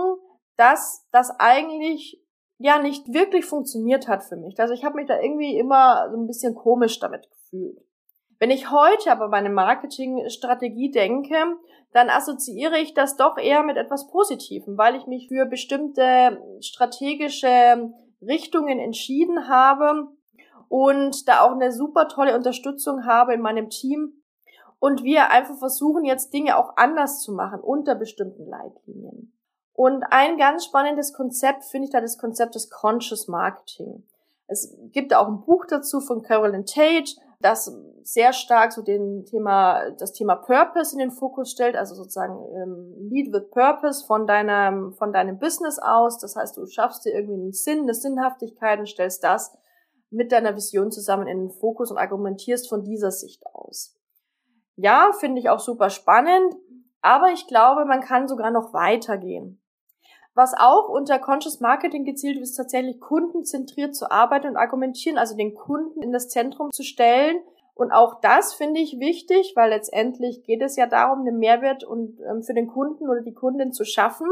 dass 0.57 1.07
das 1.11 1.31
eigentlich 1.39 2.21
ja 2.59 2.79
nicht 2.79 3.11
wirklich 3.11 3.45
funktioniert 3.45 4.07
hat 4.07 4.23
für 4.23 4.35
mich. 4.35 4.59
Also 4.59 4.73
ich 4.73 4.83
habe 4.83 4.97
mich 4.97 5.07
da 5.07 5.19
irgendwie 5.19 5.57
immer 5.57 6.09
so 6.11 6.17
ein 6.17 6.27
bisschen 6.27 6.53
komisch 6.53 6.99
damit 6.99 7.27
gefühlt. 7.31 7.79
Wenn 8.37 8.51
ich 8.51 8.71
heute 8.71 9.11
aber 9.11 9.27
meine 9.27 9.49
Marketingstrategie 9.49 10.91
denke, 10.91 11.35
dann 11.91 12.09
assoziiere 12.09 12.77
ich 12.77 12.93
das 12.93 13.17
doch 13.17 13.37
eher 13.37 13.63
mit 13.63 13.77
etwas 13.77 14.07
Positivem, 14.07 14.77
weil 14.77 14.95
ich 14.95 15.07
mich 15.07 15.27
für 15.27 15.45
bestimmte 15.45 16.41
strategische 16.61 17.91
Richtungen 18.21 18.79
entschieden 18.79 19.47
habe 19.47 20.07
und 20.67 21.27
da 21.27 21.41
auch 21.41 21.51
eine 21.51 21.71
super 21.71 22.07
tolle 22.07 22.35
Unterstützung 22.35 23.05
habe 23.05 23.33
in 23.33 23.41
meinem 23.41 23.69
Team 23.69 24.21
und 24.79 25.03
wir 25.03 25.31
einfach 25.31 25.57
versuchen 25.57 26.05
jetzt 26.05 26.33
Dinge 26.33 26.57
auch 26.57 26.77
anders 26.77 27.21
zu 27.21 27.33
machen 27.33 27.59
unter 27.59 27.95
bestimmten 27.95 28.45
Leitlinien. 28.45 29.33
Und 29.79 30.03
ein 30.09 30.37
ganz 30.37 30.65
spannendes 30.65 31.13
Konzept 31.13 31.63
finde 31.63 31.85
ich 31.85 31.91
da 31.93 32.01
das 32.01 32.17
Konzept 32.17 32.53
des 32.53 32.69
Conscious 32.69 33.29
Marketing. 33.29 34.03
Es 34.45 34.75
gibt 34.91 35.13
auch 35.15 35.29
ein 35.29 35.45
Buch 35.45 35.67
dazu 35.69 36.01
von 36.01 36.21
Carolyn 36.21 36.65
Tate, 36.65 37.13
das 37.39 37.73
sehr 38.03 38.33
stark 38.33 38.73
so 38.73 38.81
den 38.81 39.23
Thema, 39.23 39.91
das 39.91 40.11
Thema 40.11 40.35
Purpose 40.35 40.91
in 40.91 40.99
den 40.99 41.11
Fokus 41.11 41.51
stellt, 41.51 41.77
also 41.77 41.95
sozusagen 41.95 42.45
ähm, 42.57 43.09
Lead 43.09 43.31
with 43.31 43.51
Purpose 43.51 44.05
von 44.05 44.27
deinem, 44.27 44.91
von 44.95 45.13
deinem 45.13 45.39
Business 45.39 45.79
aus. 45.79 46.17
Das 46.17 46.35
heißt, 46.35 46.57
du 46.57 46.65
schaffst 46.65 47.05
dir 47.05 47.13
irgendwie 47.13 47.35
einen 47.35 47.53
Sinn, 47.53 47.83
eine 47.83 47.93
Sinnhaftigkeit 47.93 48.79
und 48.79 48.89
stellst 48.89 49.23
das 49.23 49.57
mit 50.09 50.33
deiner 50.33 50.57
Vision 50.57 50.91
zusammen 50.91 51.25
in 51.25 51.37
den 51.39 51.51
Fokus 51.51 51.89
und 51.89 51.97
argumentierst 51.97 52.67
von 52.67 52.83
dieser 52.83 53.11
Sicht 53.11 53.45
aus. 53.53 53.95
Ja, 54.75 55.11
finde 55.17 55.39
ich 55.39 55.49
auch 55.49 55.61
super 55.61 55.89
spannend, 55.89 56.53
aber 56.99 57.31
ich 57.31 57.47
glaube, 57.47 57.85
man 57.85 58.01
kann 58.01 58.27
sogar 58.27 58.51
noch 58.51 58.73
weitergehen. 58.73 59.58
Was 60.39 60.53
auch 60.57 60.87
unter 60.87 61.19
Conscious 61.19 61.59
Marketing 61.59 62.05
gezielt 62.05 62.37
ist, 62.37 62.55
tatsächlich 62.55 63.01
kundenzentriert 63.01 63.93
zu 63.93 64.09
arbeiten 64.09 64.47
und 64.47 64.55
argumentieren, 64.55 65.17
also 65.17 65.35
den 65.35 65.53
Kunden 65.53 66.01
in 66.01 66.13
das 66.13 66.29
Zentrum 66.29 66.71
zu 66.71 66.81
stellen. 66.81 67.41
Und 67.73 67.91
auch 67.91 68.21
das 68.21 68.53
finde 68.53 68.79
ich 68.79 69.01
wichtig, 69.01 69.51
weil 69.57 69.71
letztendlich 69.71 70.43
geht 70.43 70.61
es 70.61 70.77
ja 70.77 70.87
darum, 70.87 71.27
einen 71.27 71.39
Mehrwert 71.39 71.83
und 71.83 72.21
ähm, 72.21 72.41
für 72.41 72.53
den 72.53 72.67
Kunden 72.67 73.09
oder 73.09 73.19
die 73.19 73.33
Kundin 73.33 73.73
zu 73.73 73.83
schaffen. 73.83 74.27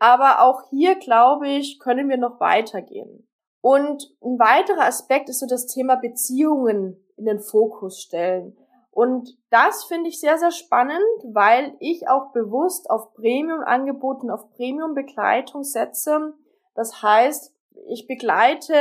Aber 0.00 0.42
auch 0.42 0.68
hier, 0.68 0.96
glaube 0.96 1.46
ich, 1.46 1.78
können 1.78 2.08
wir 2.08 2.16
noch 2.16 2.40
weitergehen. 2.40 3.24
Und 3.60 4.12
ein 4.20 4.40
weiterer 4.40 4.86
Aspekt 4.86 5.28
ist 5.28 5.38
so 5.38 5.46
das 5.46 5.68
Thema 5.68 5.94
Beziehungen 5.94 6.96
in 7.16 7.26
den 7.26 7.38
Fokus 7.38 8.00
stellen. 8.00 8.56
Und 8.98 9.38
das 9.50 9.84
finde 9.84 10.08
ich 10.08 10.18
sehr, 10.18 10.38
sehr 10.38 10.50
spannend, 10.50 10.98
weil 11.22 11.76
ich 11.78 12.08
auch 12.08 12.32
bewusst 12.32 12.90
auf 12.90 13.14
Premium-Angeboten, 13.14 14.28
auf 14.28 14.50
Premium-Begleitung 14.56 15.62
setze. 15.62 16.34
Das 16.74 17.00
heißt, 17.00 17.54
ich 17.86 18.08
begleite 18.08 18.74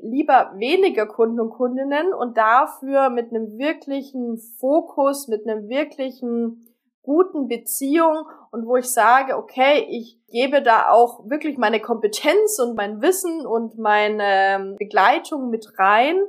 lieber 0.00 0.52
weniger 0.54 1.04
Kunden 1.04 1.38
und 1.38 1.50
Kundinnen 1.50 2.14
und 2.14 2.38
dafür 2.38 3.10
mit 3.10 3.28
einem 3.28 3.58
wirklichen 3.58 4.38
Fokus, 4.38 5.28
mit 5.28 5.46
einem 5.46 5.68
wirklichen 5.68 6.66
guten 7.02 7.46
Beziehung 7.46 8.26
und 8.50 8.66
wo 8.66 8.76
ich 8.76 8.90
sage, 8.90 9.36
okay, 9.36 9.86
ich 9.90 10.18
gebe 10.28 10.62
da 10.62 10.90
auch 10.90 11.28
wirklich 11.28 11.58
meine 11.58 11.80
Kompetenz 11.80 12.58
und 12.58 12.74
mein 12.74 13.02
Wissen 13.02 13.44
und 13.46 13.76
meine 13.76 14.24
ähm, 14.24 14.76
Begleitung 14.78 15.50
mit 15.50 15.78
rein 15.78 16.22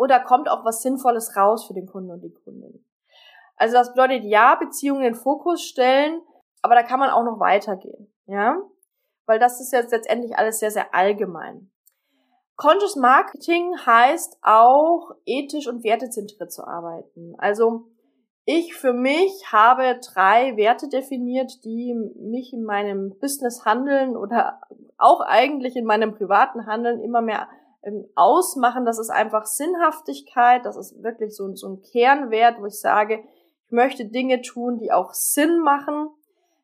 oder 0.00 0.18
kommt 0.18 0.48
auch 0.48 0.64
was 0.64 0.80
Sinnvolles 0.80 1.36
raus 1.36 1.66
für 1.66 1.74
den 1.74 1.86
Kunden 1.86 2.10
und 2.10 2.22
die 2.22 2.32
Kundin. 2.32 2.86
Also 3.56 3.74
das 3.74 3.92
bedeutet, 3.92 4.24
ja, 4.24 4.54
Beziehungen 4.54 5.02
in 5.02 5.12
den 5.12 5.20
Fokus 5.20 5.62
stellen, 5.62 6.22
aber 6.62 6.74
da 6.74 6.82
kann 6.82 6.98
man 6.98 7.10
auch 7.10 7.22
noch 7.22 7.38
weitergehen, 7.38 8.10
ja, 8.24 8.56
weil 9.26 9.38
das 9.38 9.60
ist 9.60 9.74
jetzt 9.74 9.92
letztendlich 9.92 10.38
alles 10.38 10.58
sehr, 10.58 10.70
sehr 10.70 10.94
allgemein. 10.94 11.70
Conscious 12.56 12.96
Marketing 12.96 13.76
heißt 13.84 14.38
auch 14.40 15.10
ethisch 15.26 15.68
und 15.68 15.84
wertezentriert 15.84 16.50
zu 16.50 16.66
arbeiten. 16.66 17.34
Also 17.36 17.88
ich 18.46 18.74
für 18.74 18.94
mich 18.94 19.52
habe 19.52 20.00
drei 20.14 20.56
Werte 20.56 20.88
definiert, 20.88 21.62
die 21.62 21.94
mich 22.16 22.54
in 22.54 22.64
meinem 22.64 23.18
Business 23.18 23.66
Handeln 23.66 24.16
oder 24.16 24.62
auch 24.96 25.20
eigentlich 25.20 25.76
in 25.76 25.84
meinem 25.84 26.14
privaten 26.14 26.64
Handeln 26.64 27.00
immer 27.00 27.20
mehr 27.20 27.48
ausmachen. 28.14 28.84
Das 28.84 28.98
ist 28.98 29.10
einfach 29.10 29.46
Sinnhaftigkeit. 29.46 30.64
Das 30.64 30.76
ist 30.76 31.02
wirklich 31.02 31.34
so, 31.34 31.54
so 31.54 31.68
ein 31.68 31.82
Kernwert, 31.82 32.60
wo 32.60 32.66
ich 32.66 32.78
sage, 32.78 33.24
ich 33.66 33.72
möchte 33.72 34.06
Dinge 34.06 34.42
tun, 34.42 34.78
die 34.78 34.92
auch 34.92 35.14
Sinn 35.14 35.60
machen. 35.60 36.10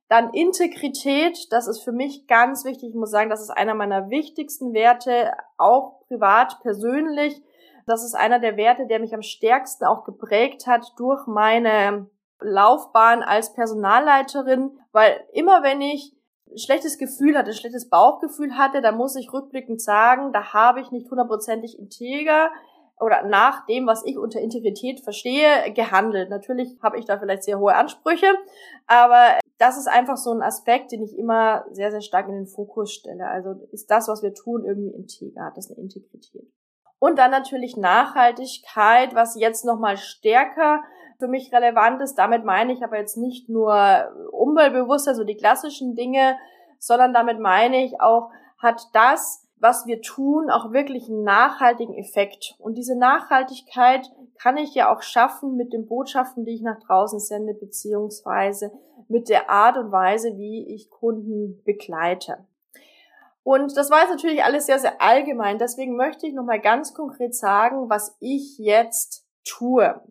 Dann 0.08 0.32
Integrität, 0.35 1.50
das 1.50 1.66
ist 1.66 1.82
für 1.82 1.92
mich 1.92 2.26
ganz 2.26 2.64
wichtig. 2.64 2.90
Ich 2.90 2.94
muss 2.94 3.11
sagen, 3.11 3.30
das 3.30 3.40
ist 3.40 3.50
einer 3.50 3.75
meiner 3.75 4.11
wichtigsten 4.11 4.73
Werte, 4.73 5.32
auch 5.56 6.00
privat, 6.06 6.61
persönlich 6.62 7.42
das 7.87 8.04
ist 8.04 8.14
einer 8.14 8.40
der 8.40 8.56
Werte, 8.56 8.87
der 8.87 8.99
mich 8.99 9.14
am 9.14 9.23
stärksten 9.23 9.85
auch 9.85 10.04
geprägt 10.04 10.66
hat 10.66 10.92
durch 10.96 11.26
meine 11.26 12.11
Laufbahn 12.40 13.23
als 13.23 13.54
Personalleiterin, 13.54 14.78
weil 14.92 15.25
immer 15.32 15.62
wenn 15.62 15.80
ich 15.80 16.12
schlechtes 16.55 16.99
Gefühl 16.99 17.37
hatte, 17.37 17.53
schlechtes 17.53 17.88
Bauchgefühl 17.88 18.57
hatte, 18.57 18.81
da 18.81 18.93
muss 18.93 19.17
ich 19.17 19.33
rückblickend 19.33 19.81
sagen, 19.81 20.33
da 20.33 20.53
habe 20.53 20.81
ich 20.81 20.91
nicht 20.91 21.11
hundertprozentig 21.11 21.79
integer 21.79 22.50
oder 22.99 23.25
nach 23.25 23.67
dem, 23.67 23.87
was 23.87 24.05
ich 24.07 24.17
unter 24.17 24.41
Integrität 24.41 25.00
verstehe, 25.00 25.73
gehandelt. 25.75 26.31
Natürlich 26.31 26.79
habe 26.83 26.99
ich 26.99 27.05
da 27.05 27.19
vielleicht 27.19 27.45
sehr 27.45 27.59
hohe 27.59 27.75
Ansprüche, 27.75 28.33
aber 28.87 29.38
das 29.59 29.76
ist 29.76 29.88
einfach 29.88 30.17
so 30.17 30.33
ein 30.33 30.43
Aspekt, 30.43 30.93
den 30.93 31.03
ich 31.03 31.17
immer 31.17 31.65
sehr, 31.73 31.91
sehr 31.91 32.03
stark 32.03 32.29
in 32.29 32.35
den 32.35 32.47
Fokus 32.47 32.93
stelle. 32.93 33.26
Also 33.26 33.55
ist 33.73 33.91
das, 33.91 34.09
was 34.09 34.23
wir 34.23 34.35
tun, 34.35 34.65
irgendwie 34.65 34.95
integer, 34.95 35.45
hat 35.45 35.57
das 35.57 35.71
eine 35.71 35.81
Integrität. 35.81 36.50
Und 36.99 37.19
dann 37.19 37.31
natürlich 37.31 37.76
Nachhaltigkeit, 37.76 39.15
was 39.15 39.38
jetzt 39.38 39.65
nochmal 39.65 39.97
stärker 39.99 40.83
für 41.19 41.29
mich 41.29 41.53
relevant 41.53 42.00
ist. 42.03 42.15
Damit 42.15 42.45
meine 42.45 42.73
ich 42.73 42.83
aber 42.83 42.99
jetzt 42.99 43.17
nicht 43.17 43.49
nur 43.49 43.75
Umweltbewusstsein, 44.56 45.14
so 45.14 45.25
die 45.25 45.36
klassischen 45.36 45.94
Dinge, 45.94 46.36
sondern 46.78 47.12
damit 47.12 47.38
meine 47.38 47.84
ich 47.84 48.00
auch, 48.00 48.30
hat 48.58 48.82
das, 48.94 49.46
was 49.58 49.86
wir 49.86 50.02
tun, 50.02 50.50
auch 50.50 50.72
wirklich 50.72 51.08
einen 51.08 51.22
nachhaltigen 51.22 51.94
Effekt. 51.94 52.54
Und 52.58 52.75
diese 52.75 52.98
Nachhaltigkeit 52.98 54.10
kann 54.38 54.56
ich 54.56 54.75
ja 54.75 54.94
auch 54.94 55.02
schaffen 55.02 55.56
mit 55.56 55.72
den 55.72 55.86
Botschaften, 55.86 56.44
die 56.44 56.54
ich 56.54 56.62
nach 56.62 56.78
draußen 56.80 57.20
sende, 57.20 57.54
beziehungsweise 57.54 58.72
mit 59.08 59.28
der 59.28 59.50
Art 59.50 59.76
und 59.76 59.92
Weise, 59.92 60.36
wie 60.36 60.75
ich 60.75 60.90
Kunden 60.90 61.62
begleite. 61.64 62.46
Und 63.42 63.76
das 63.76 63.90
war 63.90 64.00
jetzt 64.00 64.10
natürlich 64.10 64.42
alles 64.42 64.66
sehr, 64.66 64.78
sehr 64.78 65.00
allgemein. 65.00 65.58
Deswegen 65.58 65.96
möchte 65.96 66.26
ich 66.26 66.34
nochmal 66.34 66.60
ganz 66.60 66.94
konkret 66.94 67.34
sagen, 67.34 67.88
was 67.88 68.16
ich 68.18 68.58
jetzt 68.58 69.25
tue. 69.44 70.02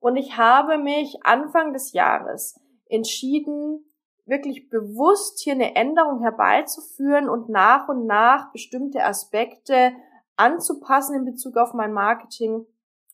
Und 0.00 0.16
ich 0.16 0.38
habe 0.38 0.78
mich 0.78 1.18
Anfang 1.22 1.72
des 1.72 1.92
Jahres 1.92 2.58
entschieden, 2.88 3.84
wirklich 4.28 4.68
bewusst 4.68 5.40
hier 5.40 5.54
eine 5.54 5.74
Änderung 5.74 6.20
herbeizuführen 6.20 7.28
und 7.28 7.48
nach 7.48 7.88
und 7.88 8.06
nach 8.06 8.52
bestimmte 8.52 9.04
Aspekte 9.04 9.92
anzupassen 10.36 11.16
in 11.16 11.24
Bezug 11.24 11.56
auf 11.56 11.74
mein 11.74 11.92
Marketing 11.92 12.66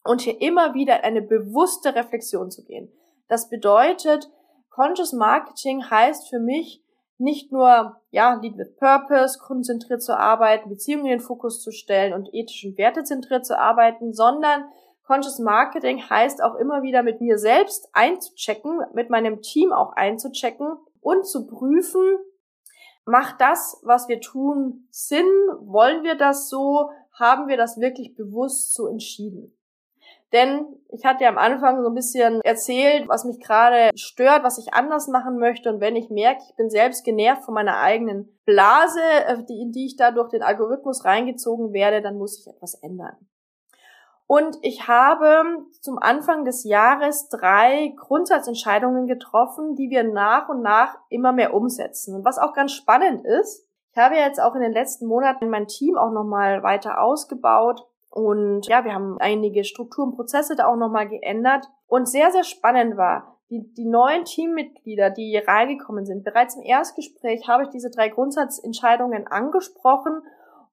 und 0.05 0.21
hier 0.21 0.41
immer 0.41 0.75
wieder 0.75 1.05
eine 1.05 1.23
bewusste 1.23 1.95
Reflexion 1.95 2.51
zu 2.51 2.65
gehen. 2.65 2.93
Das 3.29 3.49
bedeutet, 3.49 4.31
Conscious 4.71 5.13
Marketing 5.13 5.89
heißt 5.89 6.29
für 6.29 6.41
mich, 6.41 6.83
nicht 7.17 7.53
nur, 7.53 8.01
ja, 8.11 8.35
Lead 8.35 8.59
with 8.59 8.75
Purpose, 8.77 9.39
kundenzentriert 9.39 10.03
zu 10.03 10.19
arbeiten, 10.19 10.69
Beziehungen 10.69 11.07
in 11.07 11.13
den 11.13 11.21
Fokus 11.21 11.63
zu 11.63 11.71
stellen 11.71 12.13
und 12.13 12.29
ethisch 12.35 12.65
und 12.65 12.77
wertezentriert 12.77 13.47
zu 13.47 13.57
arbeiten, 13.57 14.13
sondern 14.13 14.65
Conscious 15.07 15.39
Marketing 15.39 16.03
heißt 16.09 16.43
auch 16.43 16.57
immer 16.57 16.83
wieder 16.83 17.03
mit 17.03 17.21
mir 17.21 17.39
selbst 17.39 17.89
einzuchecken, 17.93 18.81
mit 18.95 19.11
meinem 19.11 19.43
Team 19.43 19.73
auch 19.73 19.93
einzuchecken 19.93 20.77
und 21.05 21.27
zu 21.27 21.47
prüfen, 21.47 22.19
macht 23.05 23.41
das, 23.41 23.81
was 23.85 24.09
wir 24.09 24.21
tun, 24.21 24.89
Sinn? 24.91 25.27
Wollen 25.61 26.03
wir 26.03 26.17
das 26.17 26.49
so? 26.49 26.91
Haben 27.13 27.49
wir 27.49 27.57
das 27.57 27.79
wirklich 27.79 28.17
bewusst 28.17 28.75
so 28.75 28.89
entschieden? 28.89 29.57
Denn 30.33 30.67
ich 30.89 31.05
hatte 31.05 31.23
ja 31.23 31.31
am 31.31 31.39
Anfang 31.39 31.81
so 31.81 31.89
ein 31.89 31.95
bisschen 31.95 32.41
erzählt, 32.41 33.09
was 33.09 33.25
mich 33.25 33.39
gerade 33.39 33.91
stört, 33.95 34.43
was 34.43 34.59
ich 34.59 34.75
anders 34.75 35.07
machen 35.07 35.39
möchte. 35.39 35.73
Und 35.73 35.81
wenn 35.81 35.95
ich 35.95 36.11
merke, 36.11 36.43
ich 36.49 36.57
bin 36.57 36.71
selbst 36.71 37.05
genervt 37.05 37.45
von 37.45 37.55
meiner 37.55 37.79
eigenen 37.79 38.37
Blase, 38.45 39.01
äh, 39.01 39.37
in 39.49 39.71
die 39.71 39.87
ich 39.87 39.97
da 39.97 40.11
durch 40.11 40.31
den 40.31 40.43
Algorithmus 40.43 41.05
reingezogen 41.05 41.73
werde, 41.73 42.03
dann 42.03 42.19
muss 42.19 42.41
ich 42.41 42.53
etwas 42.53 42.75
ändern. 42.75 43.17
Und 44.27 44.57
ich 44.63 44.89
habe 44.89 45.67
zum 45.81 45.99
Anfang 45.99 46.45
des 46.45 46.65
Jahres 46.65 47.29
drei 47.29 47.93
Grundsatzentscheidungen 47.97 49.07
getroffen, 49.07 49.77
die 49.77 49.91
wir 49.91 50.03
nach 50.03 50.49
und 50.49 50.63
nach 50.63 50.97
immer 51.11 51.33
mehr 51.33 51.53
umsetzen. 51.53 52.15
Und 52.15 52.25
was 52.25 52.39
auch 52.39 52.55
ganz 52.55 52.73
spannend 52.73 53.25
ist, 53.25 53.69
ich 53.93 53.99
habe 53.99 54.17
jetzt 54.17 54.41
auch 54.41 54.55
in 54.55 54.63
den 54.63 54.73
letzten 54.73 55.07
Monaten 55.07 55.51
mein 55.51 55.69
Team 55.69 55.97
auch 55.97 56.11
nochmal 56.11 56.63
weiter 56.63 57.01
ausgebaut. 57.01 57.87
Und 58.11 58.67
ja, 58.67 58.85
wir 58.85 58.95
haben 58.95 59.19
einige 59.21 59.63
Strukturen, 59.65 60.15
Prozesse 60.15 60.57
da 60.57 60.67
auch 60.67 60.77
nochmal 60.77 61.09
geändert. 61.09 61.67
Und 61.87 62.09
sehr, 62.09 62.33
sehr 62.33 62.45
spannend 62.45 62.97
war, 62.97 63.39
die, 63.51 63.73
die 63.75 63.85
neuen 63.85 64.25
Teammitglieder, 64.25 65.11
die 65.11 65.37
reingekommen 65.37 66.07
sind, 66.07 66.25
bereits 66.25 66.57
im 66.57 66.63
Erstgespräch 66.63 67.47
habe 67.47 67.65
ich 67.65 67.69
diese 67.69 67.91
drei 67.91 68.09
Grundsatzentscheidungen 68.09 69.27
angesprochen 69.27 70.23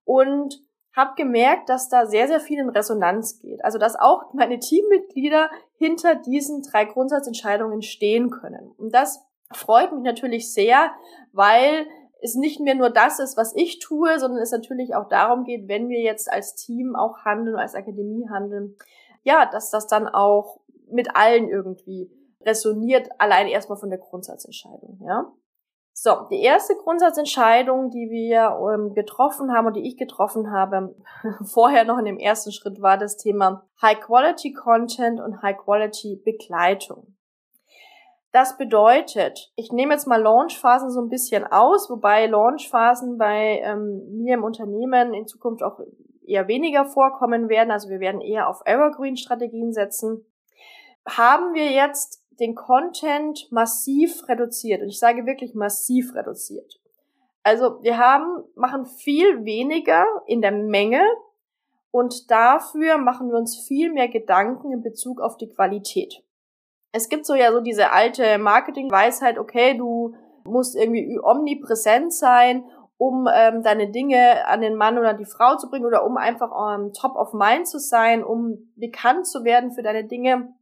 und 0.05 0.63
habe 0.93 1.15
gemerkt, 1.15 1.69
dass 1.69 1.89
da 1.89 2.05
sehr, 2.05 2.27
sehr 2.27 2.39
viel 2.39 2.59
in 2.59 2.69
Resonanz 2.69 3.39
geht. 3.39 3.63
Also 3.63 3.77
dass 3.77 3.95
auch 3.97 4.33
meine 4.33 4.59
Teammitglieder 4.59 5.49
hinter 5.77 6.15
diesen 6.15 6.61
drei 6.63 6.85
Grundsatzentscheidungen 6.85 7.81
stehen 7.81 8.29
können. 8.29 8.71
Und 8.77 8.93
das 8.93 9.23
freut 9.51 9.93
mich 9.93 10.03
natürlich 10.03 10.53
sehr, 10.53 10.91
weil 11.31 11.87
es 12.21 12.35
nicht 12.35 12.59
mehr 12.59 12.75
nur 12.75 12.89
das 12.89 13.19
ist, 13.19 13.35
was 13.37 13.55
ich 13.55 13.79
tue, 13.79 14.19
sondern 14.19 14.41
es 14.41 14.51
natürlich 14.51 14.95
auch 14.95 15.07
darum 15.07 15.43
geht, 15.43 15.67
wenn 15.67 15.89
wir 15.89 16.01
jetzt 16.01 16.31
als 16.31 16.55
Team 16.55 16.95
auch 16.95 17.25
handeln, 17.25 17.55
als 17.55 17.73
Akademie 17.73 18.27
handeln, 18.29 18.75
ja, 19.23 19.49
dass 19.51 19.71
das 19.71 19.87
dann 19.87 20.07
auch 20.07 20.59
mit 20.91 21.15
allen 21.15 21.49
irgendwie 21.49 22.11
resoniert, 22.41 23.09
allein 23.17 23.47
erstmal 23.47 23.77
von 23.77 23.89
der 23.89 23.99
Grundsatzentscheidung, 23.99 24.99
ja. 25.05 25.31
So, 25.93 26.27
die 26.31 26.41
erste 26.41 26.75
Grundsatzentscheidung, 26.75 27.89
die 27.89 28.09
wir 28.09 28.57
ähm, 28.73 28.93
getroffen 28.93 29.53
haben 29.53 29.67
und 29.67 29.75
die 29.75 29.87
ich 29.87 29.97
getroffen 29.97 30.51
habe, 30.51 30.95
vorher 31.43 31.83
noch 31.83 31.97
in 31.97 32.05
dem 32.05 32.17
ersten 32.17 32.51
Schritt, 32.51 32.81
war 32.81 32.97
das 32.97 33.17
Thema 33.17 33.67
High-Quality 33.81 34.53
Content 34.53 35.19
und 35.19 35.41
High-Quality 35.41 36.21
Begleitung. 36.23 37.15
Das 38.31 38.57
bedeutet, 38.57 39.51
ich 39.57 39.73
nehme 39.73 39.93
jetzt 39.93 40.07
mal 40.07 40.21
Launchphasen 40.21 40.89
so 40.89 41.01
ein 41.01 41.09
bisschen 41.09 41.45
aus, 41.45 41.89
wobei 41.89 42.27
Launchphasen 42.27 43.17
bei 43.17 43.59
ähm, 43.61 44.21
mir 44.23 44.35
im 44.35 44.45
Unternehmen 44.45 45.13
in 45.13 45.27
Zukunft 45.27 45.61
auch 45.61 45.81
eher 46.25 46.47
weniger 46.47 46.85
vorkommen 46.85 47.49
werden. 47.49 47.71
Also 47.71 47.89
wir 47.89 47.99
werden 47.99 48.21
eher 48.21 48.47
auf 48.47 48.61
Evergreen-Strategien 48.65 49.73
setzen. 49.73 50.25
Haben 51.05 51.53
wir 51.53 51.71
jetzt 51.71 52.20
den 52.41 52.55
Content 52.55 53.47
massiv 53.51 54.27
reduziert. 54.27 54.81
Und 54.81 54.89
ich 54.89 54.99
sage 54.99 55.25
wirklich 55.25 55.53
massiv 55.53 56.13
reduziert. 56.15 56.81
Also 57.43 57.81
wir 57.81 57.97
haben, 57.97 58.43
machen 58.55 58.85
viel 58.85 59.45
weniger 59.45 60.05
in 60.25 60.41
der 60.41 60.51
Menge 60.51 61.01
und 61.91 62.29
dafür 62.29 62.97
machen 62.97 63.29
wir 63.29 63.37
uns 63.37 63.57
viel 63.67 63.91
mehr 63.91 64.07
Gedanken 64.07 64.71
in 64.71 64.81
Bezug 64.81 65.21
auf 65.21 65.37
die 65.37 65.49
Qualität. 65.49 66.23
Es 66.91 67.09
gibt 67.09 67.25
so 67.25 67.35
ja 67.35 67.51
so 67.51 67.61
diese 67.61 67.91
alte 67.91 68.37
Marketing-Weisheit, 68.37 69.37
okay, 69.37 69.77
du 69.77 70.15
musst 70.43 70.75
irgendwie 70.75 71.19
omnipräsent 71.21 72.13
sein, 72.13 72.65
um 72.97 73.27
ähm, 73.33 73.63
deine 73.63 73.89
Dinge 73.89 74.45
an 74.47 74.61
den 74.61 74.75
Mann 74.75 74.97
oder 74.97 75.13
die 75.13 75.25
Frau 75.25 75.57
zu 75.57 75.69
bringen 75.69 75.85
oder 75.85 76.05
um 76.05 76.17
einfach 76.17 76.51
ähm, 76.75 76.93
top 76.93 77.15
of 77.15 77.33
mind 77.33 77.67
zu 77.67 77.79
sein, 77.79 78.23
um 78.23 78.71
bekannt 78.75 79.25
zu 79.25 79.43
werden 79.43 79.71
für 79.71 79.81
deine 79.81 80.03
Dinge. 80.03 80.53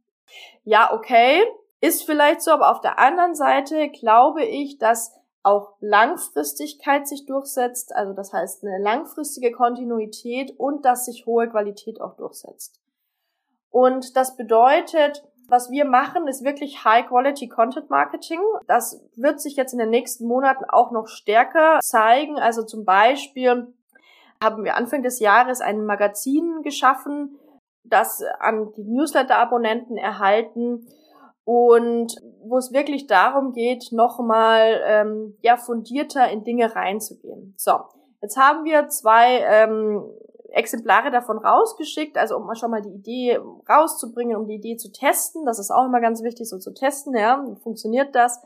Ja, 0.64 0.92
okay, 0.92 1.42
ist 1.80 2.04
vielleicht 2.04 2.42
so, 2.42 2.50
aber 2.50 2.70
auf 2.70 2.80
der 2.80 2.98
anderen 2.98 3.34
Seite 3.34 3.88
glaube 3.88 4.44
ich, 4.44 4.78
dass 4.78 5.14
auch 5.42 5.76
Langfristigkeit 5.80 7.08
sich 7.08 7.24
durchsetzt, 7.24 7.94
also 7.94 8.12
das 8.12 8.32
heißt 8.32 8.62
eine 8.64 8.82
langfristige 8.82 9.52
Kontinuität 9.52 10.52
und 10.58 10.84
dass 10.84 11.06
sich 11.06 11.24
hohe 11.24 11.48
Qualität 11.48 12.00
auch 12.00 12.16
durchsetzt. 12.16 12.78
Und 13.70 14.16
das 14.16 14.36
bedeutet, 14.36 15.24
was 15.48 15.70
wir 15.70 15.84
machen, 15.84 16.28
ist 16.28 16.44
wirklich 16.44 16.84
High-Quality 16.84 17.48
Content 17.48 17.88
Marketing. 17.88 18.40
Das 18.66 19.02
wird 19.16 19.40
sich 19.40 19.56
jetzt 19.56 19.72
in 19.72 19.78
den 19.78 19.90
nächsten 19.90 20.26
Monaten 20.26 20.64
auch 20.68 20.92
noch 20.92 21.08
stärker 21.08 21.80
zeigen. 21.80 22.38
Also 22.38 22.62
zum 22.62 22.84
Beispiel 22.84 23.72
haben 24.42 24.64
wir 24.64 24.76
Anfang 24.76 25.02
des 25.02 25.18
Jahres 25.18 25.60
ein 25.60 25.84
Magazin 25.84 26.62
geschaffen, 26.62 27.38
das 27.84 28.22
an 28.38 28.72
die 28.76 28.84
Newsletter-Abonnenten 28.84 29.96
erhalten 29.96 30.86
und 31.44 32.14
wo 32.42 32.58
es 32.58 32.72
wirklich 32.72 33.06
darum 33.06 33.52
geht, 33.52 33.92
nochmal 33.92 34.80
ähm, 34.84 35.36
ja 35.42 35.56
fundierter 35.56 36.30
in 36.30 36.44
Dinge 36.44 36.74
reinzugehen. 36.74 37.54
So, 37.56 37.72
jetzt 38.20 38.36
haben 38.36 38.64
wir 38.64 38.88
zwei 38.88 39.40
ähm, 39.40 40.04
Exemplare 40.52 41.10
davon 41.10 41.38
rausgeschickt, 41.38 42.18
also 42.18 42.36
um 42.36 42.54
schon 42.54 42.70
mal 42.70 42.82
die 42.82 42.94
Idee 42.94 43.40
rauszubringen, 43.68 44.36
um 44.36 44.46
die 44.46 44.56
Idee 44.56 44.76
zu 44.76 44.92
testen. 44.92 45.44
Das 45.44 45.58
ist 45.58 45.70
auch 45.70 45.86
immer 45.86 46.00
ganz 46.00 46.22
wichtig, 46.22 46.48
so 46.48 46.58
zu 46.58 46.72
testen, 46.72 47.14
ja, 47.14 47.44
funktioniert 47.62 48.14
das. 48.14 48.40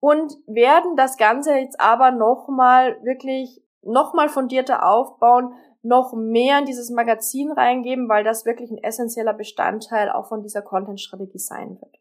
Und 0.00 0.34
werden 0.46 0.96
das 0.96 1.16
Ganze 1.16 1.54
jetzt 1.54 1.80
aber 1.80 2.10
nochmal 2.10 3.02
wirklich 3.02 3.62
nochmal 3.82 4.28
fundierter 4.28 4.86
aufbauen, 4.86 5.54
noch 5.82 6.14
mehr 6.14 6.58
in 6.58 6.64
dieses 6.64 6.90
Magazin 6.90 7.52
reingeben, 7.52 8.08
weil 8.08 8.24
das 8.24 8.46
wirklich 8.46 8.70
ein 8.70 8.82
essentieller 8.82 9.34
Bestandteil 9.34 10.10
auch 10.10 10.26
von 10.26 10.42
dieser 10.42 10.62
Content-Strategie 10.62 11.38
sein 11.38 11.78
wird. 11.80 11.98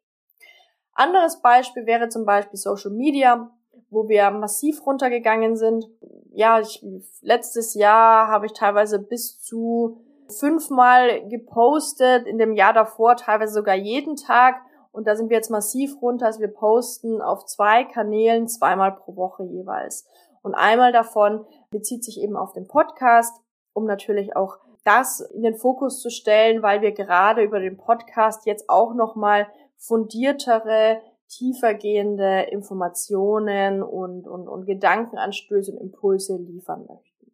Anderes 0.93 1.41
Beispiel 1.41 1.85
wäre 1.85 2.09
zum 2.09 2.25
Beispiel 2.25 2.57
Social 2.57 2.91
Media, 2.91 3.49
wo 3.89 4.07
wir 4.07 4.29
massiv 4.31 4.85
runtergegangen 4.85 5.55
sind. 5.55 5.89
Ja, 6.31 6.59
ich, 6.59 6.83
letztes 7.21 7.73
Jahr 7.73 8.27
habe 8.27 8.45
ich 8.45 8.53
teilweise 8.53 8.99
bis 8.99 9.39
zu 9.39 9.97
fünfmal 10.39 11.27
gepostet, 11.27 12.25
in 12.25 12.37
dem 12.37 12.53
Jahr 12.53 12.73
davor 12.73 13.15
teilweise 13.15 13.53
sogar 13.53 13.75
jeden 13.75 14.15
Tag. 14.15 14.55
Und 14.91 15.07
da 15.07 15.15
sind 15.15 15.29
wir 15.29 15.37
jetzt 15.37 15.49
massiv 15.49 16.01
runter. 16.01 16.27
Also 16.27 16.39
wir 16.39 16.53
posten 16.53 17.21
auf 17.21 17.45
zwei 17.45 17.83
Kanälen 17.83 18.47
zweimal 18.47 18.95
pro 18.95 19.15
Woche 19.15 19.43
jeweils. 19.43 20.07
Und 20.41 20.55
einmal 20.55 20.91
davon 20.91 21.45
bezieht 21.71 22.03
sich 22.03 22.21
eben 22.21 22.35
auf 22.35 22.53
den 22.53 22.67
Podcast, 22.67 23.35
um 23.73 23.85
natürlich 23.85 24.35
auch 24.35 24.57
das 24.83 25.21
in 25.21 25.43
den 25.43 25.55
Fokus 25.55 26.01
zu 26.01 26.09
stellen, 26.09 26.61
weil 26.61 26.81
wir 26.81 26.91
gerade 26.91 27.41
über 27.41 27.59
den 27.59 27.77
Podcast 27.77 28.45
jetzt 28.45 28.69
auch 28.69 28.93
nochmal 28.93 29.47
fundiertere, 29.83 31.01
tiefergehende 31.27 32.43
Informationen 32.51 33.83
und, 33.83 34.27
und, 34.27 34.47
und 34.47 34.65
Gedankenanstöße 34.65 35.71
und 35.71 35.79
Impulse 35.79 36.37
liefern 36.37 36.85
möchten. 36.87 37.31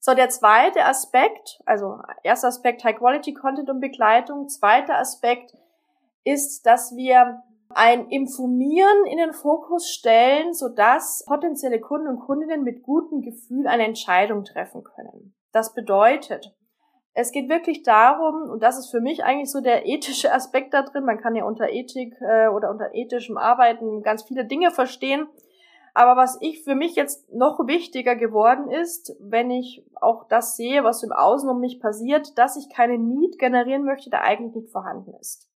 So, 0.00 0.14
der 0.14 0.30
zweite 0.30 0.84
Aspekt, 0.84 1.60
also 1.64 1.98
erster 2.24 2.48
Aspekt 2.48 2.82
High 2.82 2.96
Quality 2.96 3.34
Content 3.34 3.70
und 3.70 3.80
Begleitung, 3.80 4.48
zweiter 4.48 4.98
Aspekt 4.98 5.54
ist, 6.24 6.66
dass 6.66 6.96
wir 6.96 7.42
ein 7.68 8.08
Informieren 8.08 9.06
in 9.06 9.18
den 9.18 9.32
Fokus 9.32 9.88
stellen, 9.88 10.54
sodass 10.54 11.24
potenzielle 11.26 11.80
Kunden 11.80 12.08
und 12.08 12.20
Kundinnen 12.20 12.64
mit 12.64 12.82
gutem 12.82 13.22
Gefühl 13.22 13.66
eine 13.66 13.86
Entscheidung 13.86 14.44
treffen 14.44 14.82
können. 14.82 15.34
Das 15.52 15.72
bedeutet, 15.72 16.52
es 17.14 17.30
geht 17.30 17.48
wirklich 17.48 17.82
darum, 17.82 18.50
und 18.50 18.62
das 18.62 18.78
ist 18.78 18.90
für 18.90 19.00
mich 19.00 19.24
eigentlich 19.24 19.50
so 19.50 19.60
der 19.60 19.86
ethische 19.86 20.32
Aspekt 20.34 20.74
da 20.74 20.82
drin, 20.82 21.04
man 21.04 21.18
kann 21.18 21.34
ja 21.34 21.44
unter 21.44 21.70
Ethik 21.70 22.14
äh, 22.20 22.48
oder 22.48 22.70
unter 22.70 22.94
ethischem 22.94 23.36
Arbeiten 23.36 24.02
ganz 24.02 24.22
viele 24.22 24.44
Dinge 24.44 24.70
verstehen, 24.70 25.28
aber 25.94 26.16
was 26.16 26.38
ich 26.40 26.64
für 26.64 26.74
mich 26.74 26.94
jetzt 26.94 27.30
noch 27.34 27.58
wichtiger 27.66 28.16
geworden 28.16 28.70
ist, 28.70 29.14
wenn 29.20 29.50
ich 29.50 29.84
auch 30.00 30.26
das 30.26 30.56
sehe, 30.56 30.84
was 30.84 31.02
im 31.02 31.12
Außen 31.12 31.48
um 31.50 31.60
mich 31.60 31.80
passiert, 31.80 32.38
dass 32.38 32.56
ich 32.56 32.74
keine 32.74 32.96
Need 32.96 33.38
generieren 33.38 33.84
möchte, 33.84 34.08
der 34.08 34.22
eigentlich 34.22 34.54
nicht 34.54 34.72
vorhanden 34.72 35.12
ist. 35.20 35.50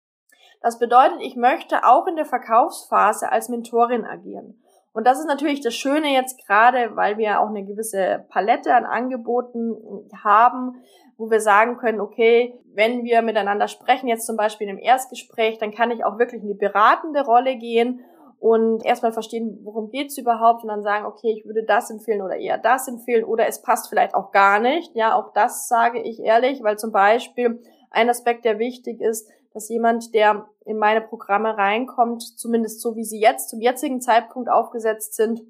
Das 0.61 0.79
bedeutet, 0.79 1.19
ich 1.21 1.35
möchte 1.35 1.83
auch 1.83 2.07
in 2.07 2.15
der 2.15 2.25
Verkaufsphase 2.25 3.31
als 3.31 3.49
Mentorin 3.49 4.05
agieren. 4.05 4.62
Und 4.93 5.07
das 5.07 5.19
ist 5.19 5.25
natürlich 5.25 5.61
das 5.61 5.73
Schöne 5.73 6.13
jetzt 6.13 6.45
gerade, 6.45 6.95
weil 6.95 7.17
wir 7.17 7.41
auch 7.41 7.49
eine 7.49 7.65
gewisse 7.65 8.25
Palette 8.29 8.73
an 8.73 8.85
Angeboten 8.85 9.75
haben, 10.23 10.83
wo 11.17 11.31
wir 11.31 11.39
sagen 11.39 11.77
können, 11.77 11.99
okay, 11.99 12.59
wenn 12.73 13.03
wir 13.03 13.21
miteinander 13.23 13.67
sprechen, 13.67 14.07
jetzt 14.07 14.27
zum 14.27 14.37
Beispiel 14.37 14.69
im 14.69 14.77
Erstgespräch, 14.77 15.57
dann 15.57 15.71
kann 15.71 15.91
ich 15.91 16.05
auch 16.05 16.19
wirklich 16.19 16.41
in 16.43 16.47
die 16.47 16.53
beratende 16.53 17.21
Rolle 17.25 17.57
gehen 17.57 18.01
und 18.39 18.85
erstmal 18.85 19.13
verstehen, 19.13 19.59
worum 19.63 19.89
geht's 19.89 20.17
überhaupt 20.17 20.63
und 20.63 20.69
dann 20.69 20.83
sagen, 20.83 21.05
okay, 21.05 21.33
ich 21.37 21.45
würde 21.45 21.63
das 21.63 21.89
empfehlen 21.89 22.21
oder 22.21 22.35
eher 22.35 22.57
das 22.57 22.87
empfehlen 22.87 23.23
oder 23.23 23.47
es 23.47 23.61
passt 23.61 23.89
vielleicht 23.89 24.13
auch 24.13 24.31
gar 24.31 24.59
nicht. 24.59 24.93
Ja, 24.95 25.15
auch 25.15 25.31
das 25.33 25.67
sage 25.67 26.01
ich 26.01 26.19
ehrlich, 26.19 26.61
weil 26.61 26.77
zum 26.77 26.91
Beispiel 26.91 27.61
ein 27.89 28.09
Aspekt, 28.09 28.43
der 28.43 28.59
wichtig 28.59 28.99
ist, 28.99 29.31
dass 29.53 29.69
jemand, 29.69 30.13
der 30.13 30.47
in 30.65 30.77
meine 30.77 31.01
Programme 31.01 31.57
reinkommt, 31.57 32.21
zumindest 32.37 32.81
so 32.81 32.95
wie 32.95 33.03
sie 33.03 33.19
jetzt 33.19 33.49
zum 33.49 33.61
jetzigen 33.61 34.01
Zeitpunkt 34.01 34.49
aufgesetzt 34.49 35.15
sind, 35.15 35.41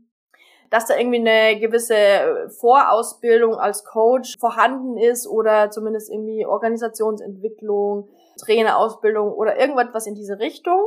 dass 0.69 0.87
da 0.87 0.97
irgendwie 0.97 1.19
eine 1.19 1.59
gewisse 1.59 1.95
äh, 1.95 2.49
Vorausbildung 2.49 3.55
als 3.55 3.85
Coach 3.85 4.39
vorhanden 4.39 4.97
ist 4.97 5.27
oder 5.27 5.69
zumindest 5.69 6.11
irgendwie 6.11 6.47
Organisationsentwicklung, 6.47 8.09
Trainerausbildung 8.43 9.31
oder 9.31 9.59
irgendwas 9.59 10.07
in 10.07 10.15
diese 10.15 10.39
Richtung. 10.39 10.79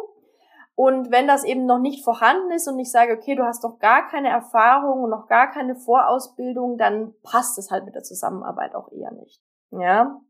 Und 0.74 1.10
wenn 1.10 1.28
das 1.28 1.44
eben 1.44 1.66
noch 1.66 1.78
nicht 1.78 2.04
vorhanden 2.04 2.50
ist 2.50 2.68
und 2.68 2.78
ich 2.80 2.90
sage, 2.90 3.12
okay, 3.12 3.34
du 3.36 3.44
hast 3.44 3.62
doch 3.62 3.78
gar 3.78 4.08
keine 4.08 4.28
Erfahrung 4.28 5.04
und 5.04 5.10
noch 5.10 5.28
gar 5.28 5.50
keine 5.52 5.76
Vorausbildung, 5.76 6.76
dann 6.76 7.14
passt 7.22 7.56
es 7.56 7.70
halt 7.70 7.84
mit 7.84 7.94
der 7.94 8.02
Zusammenarbeit 8.02 8.74
auch 8.74 8.90
eher 8.90 9.12
nicht. 9.12 9.40
Ja. 9.70 10.20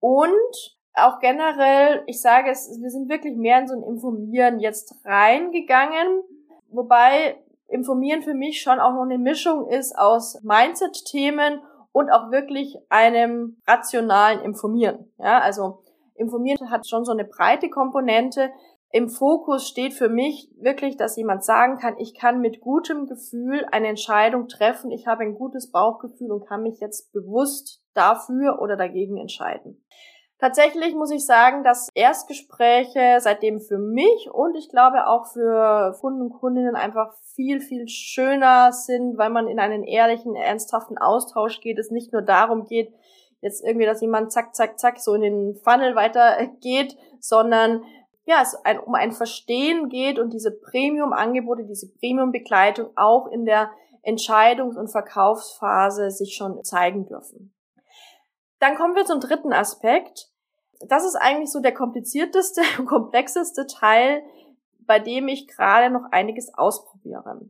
Und 0.00 0.79
auch 0.94 1.18
generell, 1.20 2.02
ich 2.06 2.20
sage 2.20 2.50
es, 2.50 2.68
wir 2.80 2.90
sind 2.90 3.08
wirklich 3.08 3.36
mehr 3.36 3.60
in 3.60 3.68
so 3.68 3.74
ein 3.74 3.82
Informieren 3.82 4.58
jetzt 4.58 4.94
reingegangen, 5.04 6.22
wobei 6.68 7.36
Informieren 7.68 8.22
für 8.22 8.34
mich 8.34 8.60
schon 8.60 8.80
auch 8.80 8.94
noch 8.94 9.04
eine 9.04 9.18
Mischung 9.18 9.68
ist 9.68 9.96
aus 9.96 10.42
Mindset-Themen 10.42 11.60
und 11.92 12.10
auch 12.10 12.30
wirklich 12.30 12.76
einem 12.88 13.56
rationalen 13.66 14.40
Informieren. 14.40 15.12
Ja, 15.18 15.38
also 15.38 15.82
Informieren 16.14 16.70
hat 16.70 16.86
schon 16.86 17.04
so 17.04 17.12
eine 17.12 17.24
breite 17.24 17.70
Komponente. 17.70 18.50
Im 18.92 19.08
Fokus 19.08 19.68
steht 19.68 19.94
für 19.94 20.08
mich 20.08 20.50
wirklich, 20.60 20.96
dass 20.96 21.16
jemand 21.16 21.44
sagen 21.44 21.78
kann, 21.78 21.96
ich 21.98 22.14
kann 22.14 22.40
mit 22.40 22.60
gutem 22.60 23.06
Gefühl 23.06 23.64
eine 23.70 23.86
Entscheidung 23.86 24.48
treffen, 24.48 24.90
ich 24.90 25.06
habe 25.06 25.22
ein 25.22 25.36
gutes 25.36 25.70
Bauchgefühl 25.70 26.32
und 26.32 26.46
kann 26.46 26.62
mich 26.62 26.80
jetzt 26.80 27.12
bewusst 27.12 27.84
dafür 27.94 28.60
oder 28.60 28.76
dagegen 28.76 29.16
entscheiden. 29.16 29.84
Tatsächlich 30.40 30.94
muss 30.94 31.10
ich 31.10 31.26
sagen, 31.26 31.64
dass 31.64 31.90
Erstgespräche 31.94 33.18
seitdem 33.20 33.60
für 33.60 33.76
mich 33.76 34.30
und 34.32 34.56
ich 34.56 34.70
glaube 34.70 35.06
auch 35.06 35.26
für 35.26 35.94
Kunden 36.00 36.22
und 36.22 36.32
Kundinnen 36.32 36.76
einfach 36.76 37.12
viel, 37.34 37.60
viel 37.60 37.86
schöner 37.88 38.72
sind, 38.72 39.18
weil 39.18 39.28
man 39.28 39.48
in 39.48 39.60
einen 39.60 39.84
ehrlichen, 39.84 40.34
ernsthaften 40.34 40.96
Austausch 40.96 41.60
geht. 41.60 41.78
Es 41.78 41.90
nicht 41.90 42.14
nur 42.14 42.22
darum 42.22 42.64
geht, 42.64 42.90
jetzt 43.42 43.62
irgendwie, 43.62 43.84
dass 43.84 44.00
jemand 44.00 44.32
zack, 44.32 44.54
zack, 44.54 44.78
zack 44.80 44.98
so 44.98 45.12
in 45.12 45.20
den 45.20 45.56
Funnel 45.56 45.94
weitergeht, 45.94 46.96
sondern 47.20 47.82
ja, 48.24 48.40
es 48.40 48.54
ein, 48.64 48.78
um 48.78 48.94
ein 48.94 49.12
Verstehen 49.12 49.90
geht 49.90 50.18
und 50.18 50.32
diese 50.32 50.52
Premium-Angebote, 50.52 51.64
diese 51.64 51.92
Premium-Begleitung 51.98 52.88
auch 52.96 53.26
in 53.26 53.44
der 53.44 53.70
Entscheidungs- 54.04 54.78
und 54.78 54.88
Verkaufsphase 54.88 56.10
sich 56.10 56.34
schon 56.34 56.64
zeigen 56.64 57.04
dürfen. 57.04 57.52
Dann 58.60 58.76
kommen 58.76 58.94
wir 58.94 59.04
zum 59.04 59.20
dritten 59.20 59.52
Aspekt 59.52 60.30
das 60.80 61.04
ist 61.04 61.16
eigentlich 61.16 61.52
so 61.52 61.60
der 61.60 61.74
komplizierteste 61.74 62.62
und 62.78 62.86
komplexeste 62.86 63.66
Teil, 63.66 64.22
bei 64.80 64.98
dem 64.98 65.28
ich 65.28 65.46
gerade 65.46 65.92
noch 65.92 66.10
einiges 66.10 66.52
ausprobiere. 66.54 67.40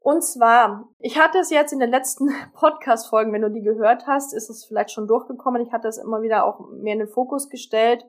Und 0.00 0.24
zwar, 0.24 0.88
ich 0.98 1.20
hatte 1.20 1.38
es 1.38 1.50
jetzt 1.50 1.72
in 1.72 1.78
den 1.78 1.90
letzten 1.90 2.30
Podcast-Folgen, 2.54 3.32
wenn 3.32 3.42
du 3.42 3.50
die 3.50 3.62
gehört 3.62 4.06
hast, 4.06 4.34
ist 4.34 4.50
es 4.50 4.64
vielleicht 4.64 4.90
schon 4.90 5.06
durchgekommen. 5.06 5.62
Ich 5.62 5.72
hatte 5.72 5.86
es 5.86 5.98
immer 5.98 6.22
wieder 6.22 6.44
auch 6.44 6.60
mehr 6.70 6.94
in 6.94 7.00
den 7.00 7.08
Fokus 7.08 7.48
gestellt. 7.48 8.04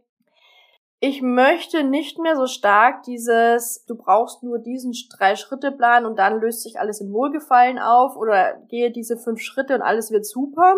Ich 0.99 1.21
möchte 1.21 1.83
nicht 1.83 2.17
mehr 2.17 2.37
so 2.37 2.47
stark 2.47 3.03
dieses, 3.03 3.83
du 3.85 3.95
brauchst 3.95 4.41
nur 4.41 4.57
diesen 4.57 4.93
Drei-Schritte-Plan 5.17 6.05
und 6.05 6.17
dann 6.17 6.39
löst 6.39 6.63
sich 6.63 6.79
alles 6.79 7.01
in 7.01 7.11
Wohlgefallen 7.11 7.77
auf 7.77 8.15
oder 8.15 8.53
gehe 8.69 8.89
diese 8.89 9.17
fünf 9.17 9.41
Schritte 9.41 9.75
und 9.75 9.81
alles 9.81 10.11
wird 10.11 10.25
super, 10.25 10.75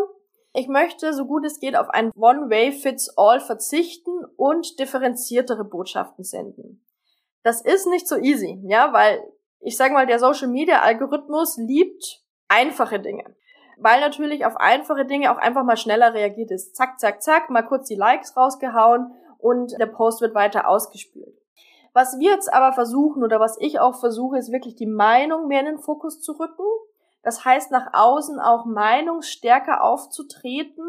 ich 0.56 0.68
möchte, 0.68 1.14
so 1.14 1.26
gut 1.26 1.46
es 1.46 1.60
geht, 1.60 1.76
auf 1.76 1.90
ein 1.90 2.12
One-Way-Fits-All 2.16 3.40
verzichten 3.40 4.26
und 4.38 4.80
differenziertere 4.80 5.64
Botschaften 5.64 6.24
senden. 6.24 6.86
Das 7.44 7.62
ist 7.62 7.88
nicht 7.88 8.08
so 8.08 8.18
easy, 8.18 8.60
ja, 8.66 8.92
weil 8.94 9.24
ich 9.60 9.78
sage 9.78 9.94
mal, 9.94 10.08
der 10.08 10.20
Social-Media-Algorithmus 10.20 11.58
liebt 11.58 12.24
einfache 12.48 13.00
Dinge. 13.00 13.36
Weil 13.78 14.00
natürlich 14.00 14.46
auf 14.46 14.56
einfache 14.58 15.06
Dinge 15.06 15.32
auch 15.32 15.38
einfach 15.38 15.64
mal 15.64 15.78
schneller 15.78 16.14
reagiert 16.14 16.52
ist. 16.52 16.76
Zack, 16.76 17.00
zack, 17.00 17.22
zack, 17.22 17.50
mal 17.50 17.64
kurz 17.64 17.88
die 17.88 17.96
Likes 17.96 18.38
rausgehauen 18.38 19.12
und 19.38 19.74
der 19.80 19.88
Post 19.88 20.22
wird 20.22 20.34
weiter 20.34 20.68
ausgespült. 20.70 21.36
Was 21.94 22.20
wir 22.20 22.32
jetzt 22.32 22.54
aber 22.54 22.74
versuchen 22.74 23.24
oder 23.24 23.40
was 23.40 23.58
ich 23.60 23.80
auch 23.80 23.96
versuche, 23.96 24.38
ist 24.38 24.52
wirklich 24.52 24.76
die 24.76 24.86
Meinung 24.86 25.48
mehr 25.48 25.62
in 25.62 25.66
den 25.66 25.80
Fokus 25.80 26.22
zu 26.22 26.34
rücken 26.34 26.64
das 27.26 27.44
heißt, 27.44 27.72
nach 27.72 27.90
außen 27.94 28.40
auch 28.40 28.66
meinungsstärker 28.66 29.84
aufzutreten 29.84 30.86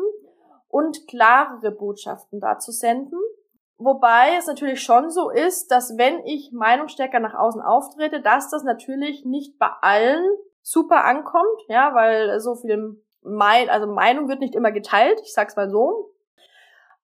und 0.69 1.09
klarere 1.09 1.71
Botschaften 1.71 2.41
dazu 2.41 2.71
senden. 2.71 3.19
Wobei 3.79 4.37
es 4.39 4.47
natürlich 4.47 4.83
schon 4.83 5.11
so 5.11 5.31
ist, 5.31 5.71
dass 5.71 5.97
wenn 5.97 6.25
ich 6.27 6.53
meinungsstärker 6.53 7.21
nach 7.21 7.35
außen 7.35 7.63
auftrete, 7.63 8.21
dass 8.21 8.51
das 8.51 8.65
natürlich 8.65 9.25
nicht 9.25 9.59
bei 9.59 9.71
allen 9.81 10.25
super 10.63 11.05
ankommt, 11.05 11.61
ja, 11.69 11.95
weil 11.95 12.39
so 12.41 12.55
viel 12.57 13.03
mein, 13.23 13.71
also 13.71 13.87
Meinung 13.87 14.29
wird 14.29 14.41
nicht 14.41 14.55
immer 14.55 14.73
geteilt, 14.73 15.21
ich 15.23 15.33
sag's 15.33 15.57
mal 15.57 15.71
so. 15.71 16.13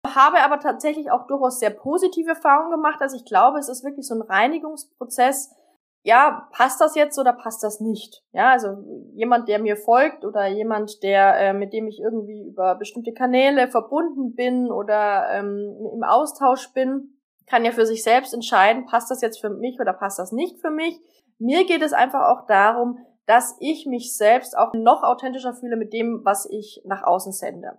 Habe 0.06 0.40
aber 0.40 0.60
tatsächlich 0.60 1.12
auch 1.12 1.28
durchaus 1.28 1.60
sehr 1.60 1.70
positive 1.70 2.30
Erfahrungen 2.30 2.72
gemacht, 2.72 3.02
also 3.02 3.16
ich 3.16 3.26
glaube, 3.26 3.60
es 3.60 3.70
ist 3.70 3.84
wirklich 3.84 4.06
so 4.06 4.16
ein 4.16 4.22
Reinigungsprozess, 4.22 5.54
ja, 6.04 6.48
passt 6.52 6.82
das 6.82 6.96
jetzt 6.96 7.20
oder 7.20 7.34
passt 7.34 7.64
das 7.64 7.80
nicht? 7.80 8.24
Ja, 8.32 8.52
also 8.52 8.78
jemand, 9.14 9.48
der 9.48 9.60
mir 9.60 9.78
folgt 9.78 10.26
oder 10.26 10.48
jemand, 10.48 11.04
der 11.04 11.36
äh, 11.40 11.54
mit 11.54 11.74
dem 11.74 11.88
ich 11.88 12.00
irgendwie 12.00 12.48
über 12.48 12.76
bestimmte 12.76 13.14
Kanäle 13.14 13.68
verbunden 13.68 14.34
bin 14.34 14.72
oder 14.72 15.28
ähm, 15.32 15.78
im 15.94 16.04
Austausch 16.04 16.74
bin, 16.74 17.18
kann 17.48 17.66
ja 17.66 17.72
für 17.72 17.86
sich 17.86 18.04
selbst 18.04 18.34
entscheiden, 18.34 18.86
passt 18.86 19.12
das 19.12 19.22
jetzt 19.22 19.42
für 19.42 19.50
mich 19.50 19.80
oder 19.80 19.94
passt 19.94 20.18
das 20.18 20.32
nicht 20.32 20.60
für 20.60 20.72
mich. 20.72 21.00
Mir 21.38 21.66
geht 21.66 21.82
es 21.82 21.94
einfach 21.94 22.30
auch 22.30 22.48
darum, 22.48 22.98
dass 23.26 23.56
ich 23.60 23.86
mich 23.86 24.16
selbst 24.16 24.58
auch 24.58 24.74
noch 24.74 25.04
authentischer 25.04 25.54
fühle 25.54 25.76
mit 25.76 25.94
dem, 25.94 26.22
was 26.24 26.48
ich 26.50 26.82
nach 26.86 27.04
außen 27.04 27.32
sende. 27.32 27.78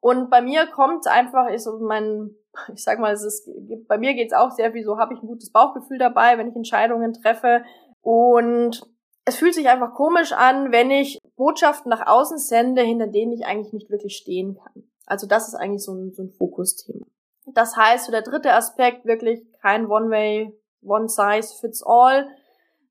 Und 0.00 0.30
bei 0.30 0.40
mir 0.40 0.66
kommt 0.66 1.06
einfach, 1.06 1.48
ist 1.48 1.64
so 1.64 1.78
mein 1.78 2.34
ich 2.74 2.82
sag 2.82 2.98
mal, 2.98 3.12
es 3.12 3.22
ist, 3.22 3.48
bei 3.86 3.98
mir 3.98 4.14
geht's 4.14 4.32
auch 4.32 4.50
sehr 4.50 4.72
viel 4.72 4.84
so, 4.84 4.98
habe 4.98 5.14
ich 5.14 5.22
ein 5.22 5.28
gutes 5.28 5.50
Bauchgefühl 5.50 5.98
dabei, 5.98 6.38
wenn 6.38 6.48
ich 6.48 6.56
Entscheidungen 6.56 7.12
treffe. 7.12 7.64
Und 8.02 8.82
es 9.24 9.36
fühlt 9.36 9.54
sich 9.54 9.68
einfach 9.68 9.94
komisch 9.94 10.32
an, 10.32 10.72
wenn 10.72 10.90
ich 10.90 11.18
Botschaften 11.36 11.90
nach 11.90 12.06
außen 12.06 12.38
sende, 12.38 12.82
hinter 12.82 13.06
denen 13.06 13.32
ich 13.32 13.46
eigentlich 13.46 13.72
nicht 13.72 13.90
wirklich 13.90 14.16
stehen 14.16 14.56
kann. 14.56 14.84
Also 15.06 15.26
das 15.26 15.48
ist 15.48 15.54
eigentlich 15.54 15.84
so 15.84 15.92
ein, 15.92 16.12
so 16.12 16.22
ein 16.22 16.30
Fokusthema. 16.30 17.06
Das 17.52 17.76
heißt, 17.76 18.06
so 18.06 18.12
der 18.12 18.22
dritte 18.22 18.52
Aspekt 18.52 19.04
wirklich 19.04 19.42
kein 19.60 19.86
One-Way, 19.86 20.56
One-Size-Fits-All, 20.82 22.28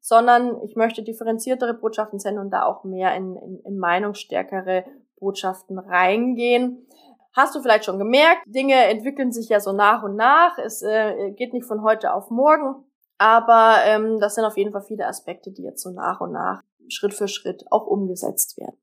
sondern 0.02 0.62
ich 0.64 0.76
möchte 0.76 1.04
differenziertere 1.04 1.74
Botschaften 1.74 2.20
senden 2.20 2.44
und 2.44 2.52
da 2.52 2.64
auch 2.66 2.84
mehr 2.84 3.16
in, 3.16 3.36
in, 3.36 3.60
in 3.66 3.78
meinungsstärkere 3.78 4.86
Botschaften 5.20 5.80
reingehen. 5.80 6.88
Hast 7.34 7.56
du 7.56 7.62
vielleicht 7.62 7.86
schon 7.86 8.00
gemerkt, 8.00 8.42
Dinge 8.46 8.76
entwickeln 8.76 9.32
sich 9.32 9.50
ja 9.50 9.60
so 9.60 9.72
nach 9.72 10.04
und 10.04 10.16
nach. 10.16 10.58
Es 10.58 10.82
äh, 10.82 11.32
geht 11.32 11.54
nicht 11.54 11.66
von 11.66 11.84
heute 11.84 12.14
auf 12.14 12.30
morgen. 12.30 12.84
Aber 13.18 13.78
ähm, 13.86 14.20
das 14.20 14.36
sind 14.36 14.46
auf 14.46 14.58
jeden 14.58 14.72
Fall 14.72 14.82
viele 14.82 15.06
Aspekte, 15.06 15.52
die 15.52 15.64
jetzt 15.64 15.84
so 15.84 15.92
nach 15.92 16.22
und 16.22 16.32
nach, 16.32 16.64
Schritt 16.88 17.14
für 17.14 17.28
Schritt 17.28 17.66
auch 17.70 17.86
umgesetzt 17.86 18.58
werden. 18.58 18.78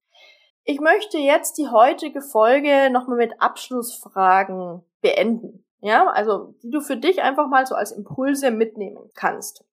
Ich 0.64 0.81
möchte 0.81 1.18
jetzt 1.18 1.59
die 1.59 1.68
heutige 1.68 2.20
Folge 2.20 2.90
nochmal 2.90 3.16
mit 3.16 3.40
Abschlussfragen 3.40 4.83
beenden. 5.01 5.64
Ja, 5.81 6.09
also 6.09 6.55
die 6.62 6.70
du 6.70 6.81
für 6.81 6.96
dich 6.96 7.22
einfach 7.22 7.49
mal 7.49 7.66
so 7.66 7.75
als 7.75 7.92
Impulse 7.92 8.51
mitnehmen 8.51 9.11
kannst. 9.14 9.64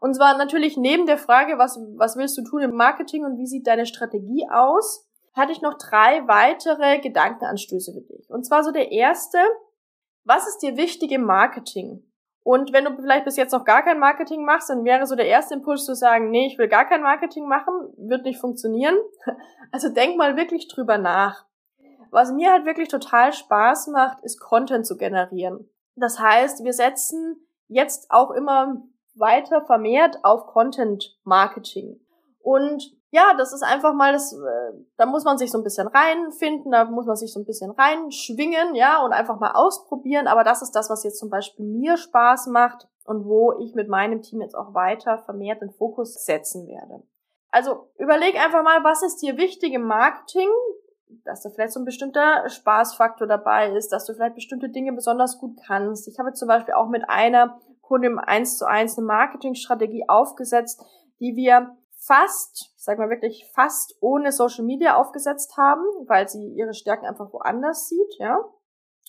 Und 0.00 0.14
zwar 0.14 0.36
natürlich 0.36 0.76
neben 0.76 1.06
der 1.06 1.16
Frage, 1.16 1.56
was, 1.56 1.78
was 1.96 2.16
willst 2.16 2.36
du 2.36 2.42
tun 2.42 2.60
im 2.60 2.74
Marketing 2.74 3.24
und 3.24 3.38
wie 3.38 3.46
sieht 3.46 3.66
deine 3.66 3.86
Strategie 3.86 4.46
aus, 4.50 5.03
hatte 5.34 5.52
ich 5.52 5.62
noch 5.62 5.74
drei 5.74 6.26
weitere 6.26 6.98
Gedankenanstöße 7.00 7.92
für 7.92 8.00
dich. 8.00 8.30
Und 8.30 8.44
zwar 8.44 8.62
so 8.62 8.70
der 8.70 8.92
erste, 8.92 9.38
was 10.24 10.48
ist 10.48 10.58
dir 10.58 10.76
wichtig 10.76 11.12
im 11.12 11.24
Marketing? 11.24 12.04
Und 12.44 12.72
wenn 12.74 12.84
du 12.84 12.94
vielleicht 12.94 13.24
bis 13.24 13.36
jetzt 13.36 13.52
noch 13.52 13.64
gar 13.64 13.82
kein 13.82 13.98
Marketing 13.98 14.44
machst, 14.44 14.68
dann 14.68 14.84
wäre 14.84 15.06
so 15.06 15.16
der 15.16 15.26
erste 15.26 15.54
Impuls 15.54 15.86
zu 15.86 15.94
sagen, 15.94 16.30
nee, 16.30 16.46
ich 16.46 16.58
will 16.58 16.68
gar 16.68 16.86
kein 16.86 17.02
Marketing 17.02 17.48
machen, 17.48 17.72
wird 17.96 18.24
nicht 18.24 18.40
funktionieren. 18.40 18.96
Also 19.72 19.88
denk 19.88 20.16
mal 20.16 20.36
wirklich 20.36 20.68
drüber 20.68 20.98
nach. 20.98 21.46
Was 22.12 22.30
mir 22.30 22.52
halt 22.52 22.64
wirklich 22.64 22.86
total 22.86 23.32
Spaß 23.32 23.88
macht, 23.88 24.22
ist 24.22 24.38
Content 24.38 24.86
zu 24.86 24.96
generieren. 24.96 25.68
Das 25.96 26.20
heißt, 26.20 26.62
wir 26.62 26.72
setzen 26.72 27.44
jetzt 27.66 28.08
auch 28.10 28.30
immer 28.30 28.84
weiter 29.16 29.64
vermehrt 29.64 30.18
auf 30.22 30.46
Content 30.46 31.18
Marketing. 31.24 31.98
Und 32.38 32.96
ja, 33.14 33.32
das 33.38 33.52
ist 33.52 33.62
einfach 33.62 33.94
mal 33.94 34.12
das, 34.12 34.32
äh, 34.32 34.72
da 34.96 35.06
muss 35.06 35.22
man 35.22 35.38
sich 35.38 35.52
so 35.52 35.58
ein 35.58 35.62
bisschen 35.62 35.86
reinfinden, 35.86 36.72
da 36.72 36.84
muss 36.84 37.06
man 37.06 37.14
sich 37.14 37.32
so 37.32 37.38
ein 37.38 37.44
bisschen 37.44 37.70
reinschwingen, 37.70 38.74
ja, 38.74 39.04
und 39.04 39.12
einfach 39.12 39.38
mal 39.38 39.52
ausprobieren. 39.52 40.26
Aber 40.26 40.42
das 40.42 40.62
ist 40.62 40.72
das, 40.72 40.90
was 40.90 41.04
jetzt 41.04 41.20
zum 41.20 41.30
Beispiel 41.30 41.64
mir 41.64 41.96
Spaß 41.96 42.48
macht 42.48 42.88
und 43.04 43.24
wo 43.24 43.52
ich 43.60 43.76
mit 43.76 43.88
meinem 43.88 44.20
Team 44.20 44.40
jetzt 44.40 44.56
auch 44.56 44.74
weiter 44.74 45.18
vermehrt 45.18 45.62
den 45.62 45.70
Fokus 45.70 46.24
setzen 46.24 46.66
werde. 46.66 47.04
Also 47.52 47.88
überleg 47.98 48.34
einfach 48.34 48.64
mal, 48.64 48.82
was 48.82 49.04
ist 49.04 49.22
dir 49.22 49.36
wichtig 49.36 49.74
im 49.74 49.86
Marketing, 49.86 50.48
dass 51.24 51.42
da 51.42 51.50
vielleicht 51.50 51.72
so 51.72 51.78
ein 51.78 51.84
bestimmter 51.84 52.48
Spaßfaktor 52.48 53.28
dabei 53.28 53.70
ist, 53.76 53.92
dass 53.92 54.06
du 54.06 54.14
vielleicht 54.14 54.34
bestimmte 54.34 54.70
Dinge 54.70 54.92
besonders 54.92 55.38
gut 55.38 55.56
kannst. 55.64 56.08
Ich 56.08 56.18
habe 56.18 56.32
zum 56.32 56.48
Beispiel 56.48 56.74
auch 56.74 56.88
mit 56.88 57.08
einer 57.08 57.60
Kundin 57.80 58.18
1 58.18 58.58
zu 58.58 58.66
1 58.66 58.98
eine 58.98 59.06
Marketingstrategie 59.06 60.08
aufgesetzt, 60.08 60.84
die 61.20 61.36
wir 61.36 61.76
fast, 62.06 62.72
ich 62.76 62.84
sag 62.84 62.98
mal 62.98 63.10
wirklich 63.10 63.50
fast 63.54 63.96
ohne 64.00 64.32
Social 64.32 64.64
Media 64.64 64.96
aufgesetzt 64.96 65.56
haben, 65.56 65.82
weil 66.06 66.28
sie 66.28 66.52
ihre 66.54 66.74
Stärken 66.74 67.06
einfach 67.06 67.32
woanders 67.32 67.88
sieht, 67.88 68.18
ja. 68.18 68.38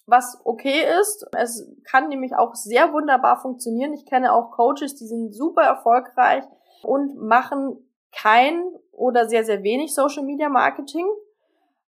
was 0.05 0.39
okay 0.45 0.83
ist. 0.99 1.27
Es 1.37 1.67
kann 1.83 2.09
nämlich 2.09 2.35
auch 2.35 2.55
sehr 2.55 2.93
wunderbar 2.93 3.41
funktionieren. 3.41 3.93
Ich 3.93 4.05
kenne 4.05 4.33
auch 4.33 4.51
Coaches, 4.51 4.95
die 4.95 5.07
sind 5.07 5.33
super 5.33 5.63
erfolgreich 5.63 6.43
und 6.83 7.17
machen 7.17 7.89
kein 8.11 8.63
oder 8.91 9.27
sehr, 9.27 9.43
sehr 9.43 9.63
wenig 9.63 9.93
Social 9.93 10.23
Media 10.23 10.47
Marketing. 10.47 11.07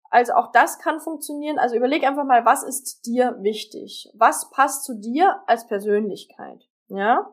Also 0.09 0.33
auch 0.33 0.51
das 0.51 0.79
kann 0.79 0.99
funktionieren. 0.99 1.59
Also 1.59 1.75
überleg 1.75 2.03
einfach 2.03 2.23
mal, 2.23 2.45
was 2.45 2.63
ist 2.63 3.05
dir 3.05 3.35
wichtig? 3.41 4.09
Was 4.15 4.49
passt 4.49 4.85
zu 4.85 4.95
dir 4.95 5.41
als 5.45 5.67
Persönlichkeit? 5.67 6.67
Ja? 6.87 7.29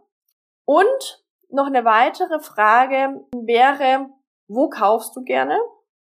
Und 0.65 1.23
noch 1.53 1.67
eine 1.67 1.85
weitere 1.85 2.41
Frage 2.41 3.25
wäre, 3.35 4.07
wo 4.49 4.69
kaufst 4.69 5.15
du 5.17 5.23
gerne? 5.23 5.59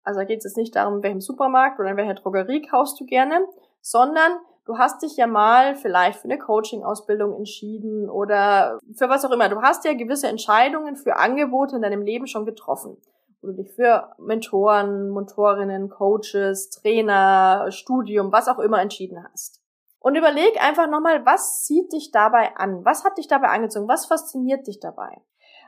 Also 0.03 0.19
da 0.19 0.25
geht 0.25 0.39
es 0.39 0.45
jetzt 0.45 0.57
nicht 0.57 0.75
darum, 0.75 0.97
in 0.97 1.03
welchem 1.03 1.21
Supermarkt 1.21 1.79
oder 1.79 1.89
in 1.89 1.97
welcher 1.97 2.15
Drogerie 2.15 2.61
kaufst 2.61 2.99
du 2.99 3.05
gerne, 3.05 3.45
sondern 3.81 4.33
du 4.65 4.77
hast 4.77 5.01
dich 5.01 5.15
ja 5.17 5.27
mal 5.27 5.75
vielleicht 5.75 6.19
für 6.19 6.25
eine 6.25 6.37
Coaching-Ausbildung 6.37 7.35
entschieden 7.35 8.09
oder 8.09 8.79
für 8.95 9.09
was 9.09 9.25
auch 9.25 9.31
immer. 9.31 9.49
Du 9.49 9.61
hast 9.61 9.85
ja 9.85 9.93
gewisse 9.93 10.27
Entscheidungen 10.27 10.95
für 10.95 11.17
Angebote 11.17 11.77
in 11.77 11.81
deinem 11.81 12.01
Leben 12.01 12.27
schon 12.27 12.45
getroffen. 12.45 12.97
Wo 13.41 13.47
du 13.47 13.53
dich 13.53 13.71
für 13.73 14.13
Mentoren, 14.19 15.13
Mentorinnen, 15.13 15.89
Coaches, 15.89 16.69
Trainer, 16.69 17.67
Studium, 17.71 18.31
was 18.31 18.47
auch 18.47 18.59
immer 18.59 18.81
entschieden 18.81 19.25
hast. 19.31 19.62
Und 20.03 20.17
überleg 20.17 20.61
einfach 20.61 20.89
nochmal, 20.89 21.25
was 21.25 21.63
zieht 21.63 21.93
dich 21.93 22.11
dabei 22.11 22.57
an? 22.57 22.83
Was 22.83 23.05
hat 23.05 23.17
dich 23.17 23.29
dabei 23.29 23.47
angezogen? 23.47 23.87
Was 23.87 24.05
fasziniert 24.05 24.67
dich 24.67 24.81
dabei? 24.81 25.21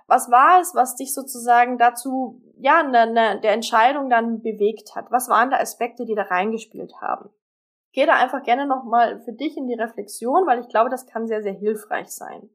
Was 0.07 0.29
war 0.29 0.59
es, 0.59 0.75
was 0.75 0.97
dich 0.97 1.13
sozusagen 1.13 1.77
dazu, 1.77 2.41
ja, 2.57 2.83
ne, 2.83 3.09
ne, 3.09 3.39
der 3.39 3.53
Entscheidung 3.53 4.09
dann 4.09 4.41
bewegt 4.41 4.93
hat? 4.93 5.09
Was 5.09 5.29
waren 5.29 5.51
da 5.51 5.57
Aspekte, 5.57 6.05
die 6.05 6.15
da 6.15 6.23
reingespielt 6.23 6.95
haben? 6.99 7.29
Geh 7.93 8.05
da 8.05 8.15
einfach 8.15 8.43
gerne 8.43 8.67
nochmal 8.67 9.21
für 9.21 9.31
dich 9.31 9.55
in 9.55 9.67
die 9.67 9.73
Reflexion, 9.73 10.45
weil 10.45 10.59
ich 10.59 10.67
glaube, 10.67 10.89
das 10.89 11.07
kann 11.07 11.27
sehr, 11.27 11.41
sehr 11.41 11.53
hilfreich 11.53 12.09
sein. 12.09 12.49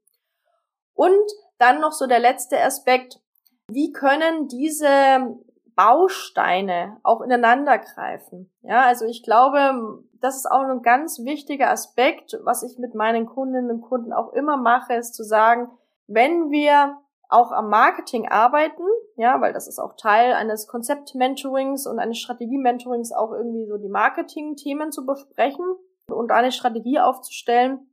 Und 0.92 1.32
dann 1.56 1.80
noch 1.80 1.92
so 1.92 2.06
der 2.06 2.20
letzte 2.20 2.60
Aspekt. 2.60 3.20
Wie 3.68 3.90
können 3.90 4.48
diese 4.48 5.34
Bausteine 5.80 6.98
auch 7.02 7.22
ineinander 7.22 7.78
greifen? 7.78 8.52
Ja, 8.62 8.82
also 8.82 9.06
ich 9.06 9.22
glaube, 9.22 10.02
das 10.20 10.36
ist 10.36 10.50
auch 10.50 10.60
ein 10.60 10.82
ganz 10.82 11.20
wichtiger 11.24 11.70
Aspekt, 11.70 12.38
was 12.44 12.62
ich 12.62 12.78
mit 12.78 12.94
meinen 12.94 13.24
Kundinnen 13.24 13.70
und 13.70 13.80
Kunden 13.80 14.12
auch 14.12 14.32
immer 14.34 14.58
mache, 14.58 14.94
ist 14.94 15.14
zu 15.14 15.24
sagen, 15.24 15.70
wenn 16.06 16.50
wir 16.50 16.98
auch 17.30 17.50
am 17.52 17.70
Marketing 17.70 18.28
arbeiten, 18.28 18.82
ja, 19.16 19.40
weil 19.40 19.52
das 19.52 19.68
ist 19.68 19.78
auch 19.78 19.94
Teil 19.96 20.34
eines 20.34 20.66
Konzept-Mentorings 20.66 21.86
und 21.86 21.98
eines 21.98 22.18
Strategie-Mentorings 22.18 23.12
auch 23.12 23.32
irgendwie 23.32 23.66
so 23.66 23.78
die 23.78 23.88
Marketing-Themen 23.88 24.92
zu 24.92 25.06
besprechen 25.06 25.64
und 26.08 26.30
eine 26.30 26.52
Strategie 26.52 27.00
aufzustellen. 27.00 27.90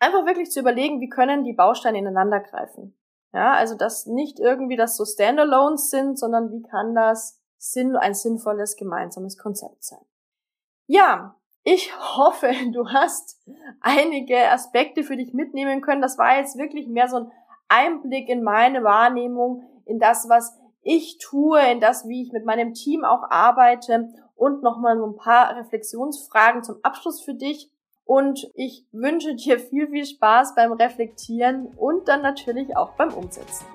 Einfach 0.00 0.26
wirklich 0.26 0.50
zu 0.50 0.58
überlegen, 0.58 1.00
wie 1.00 1.08
können 1.08 1.44
die 1.44 1.52
Bausteine 1.52 1.98
ineinander 1.98 2.40
greifen. 2.40 2.96
Ja, 3.32 3.52
also 3.52 3.76
dass 3.76 4.06
nicht 4.06 4.38
irgendwie 4.38 4.76
das 4.76 4.96
so 4.96 5.04
Standalones 5.04 5.90
sind, 5.90 6.18
sondern 6.18 6.50
wie 6.50 6.62
kann 6.62 6.94
das 6.94 7.40
Sinn, 7.56 7.96
ein 7.96 8.14
sinnvolles 8.14 8.76
gemeinsames 8.76 9.38
Konzept 9.38 9.84
sein. 9.84 10.04
Ja, 10.86 11.36
ich 11.64 11.92
hoffe, 12.16 12.50
du 12.72 12.88
hast 12.88 13.40
einige 13.80 14.50
Aspekte 14.50 15.02
für 15.02 15.16
dich 15.16 15.32
mitnehmen 15.32 15.80
können. 15.80 16.02
Das 16.02 16.18
war 16.18 16.38
jetzt 16.38 16.58
wirklich 16.58 16.88
mehr 16.88 17.08
so 17.08 17.16
ein 17.16 17.32
Einblick 17.68 18.28
in 18.28 18.42
meine 18.42 18.84
Wahrnehmung, 18.84 19.62
in 19.86 19.98
das, 19.98 20.28
was 20.28 20.58
ich 20.82 21.18
tue, 21.18 21.60
in 21.70 21.80
das, 21.80 22.06
wie 22.06 22.22
ich 22.22 22.32
mit 22.32 22.44
meinem 22.44 22.74
Team 22.74 23.04
auch 23.04 23.30
arbeite 23.30 24.12
und 24.34 24.62
nochmal 24.62 24.98
so 24.98 25.06
ein 25.06 25.16
paar 25.16 25.56
Reflexionsfragen 25.56 26.64
zum 26.64 26.76
Abschluss 26.82 27.22
für 27.22 27.34
dich. 27.34 27.70
Und 28.04 28.50
ich 28.54 28.84
wünsche 28.92 29.34
dir 29.34 29.58
viel, 29.58 29.88
viel 29.88 30.04
Spaß 30.04 30.54
beim 30.54 30.72
Reflektieren 30.72 31.68
und 31.76 32.08
dann 32.08 32.22
natürlich 32.22 32.76
auch 32.76 32.92
beim 32.96 33.12
Umsetzen. 33.14 33.66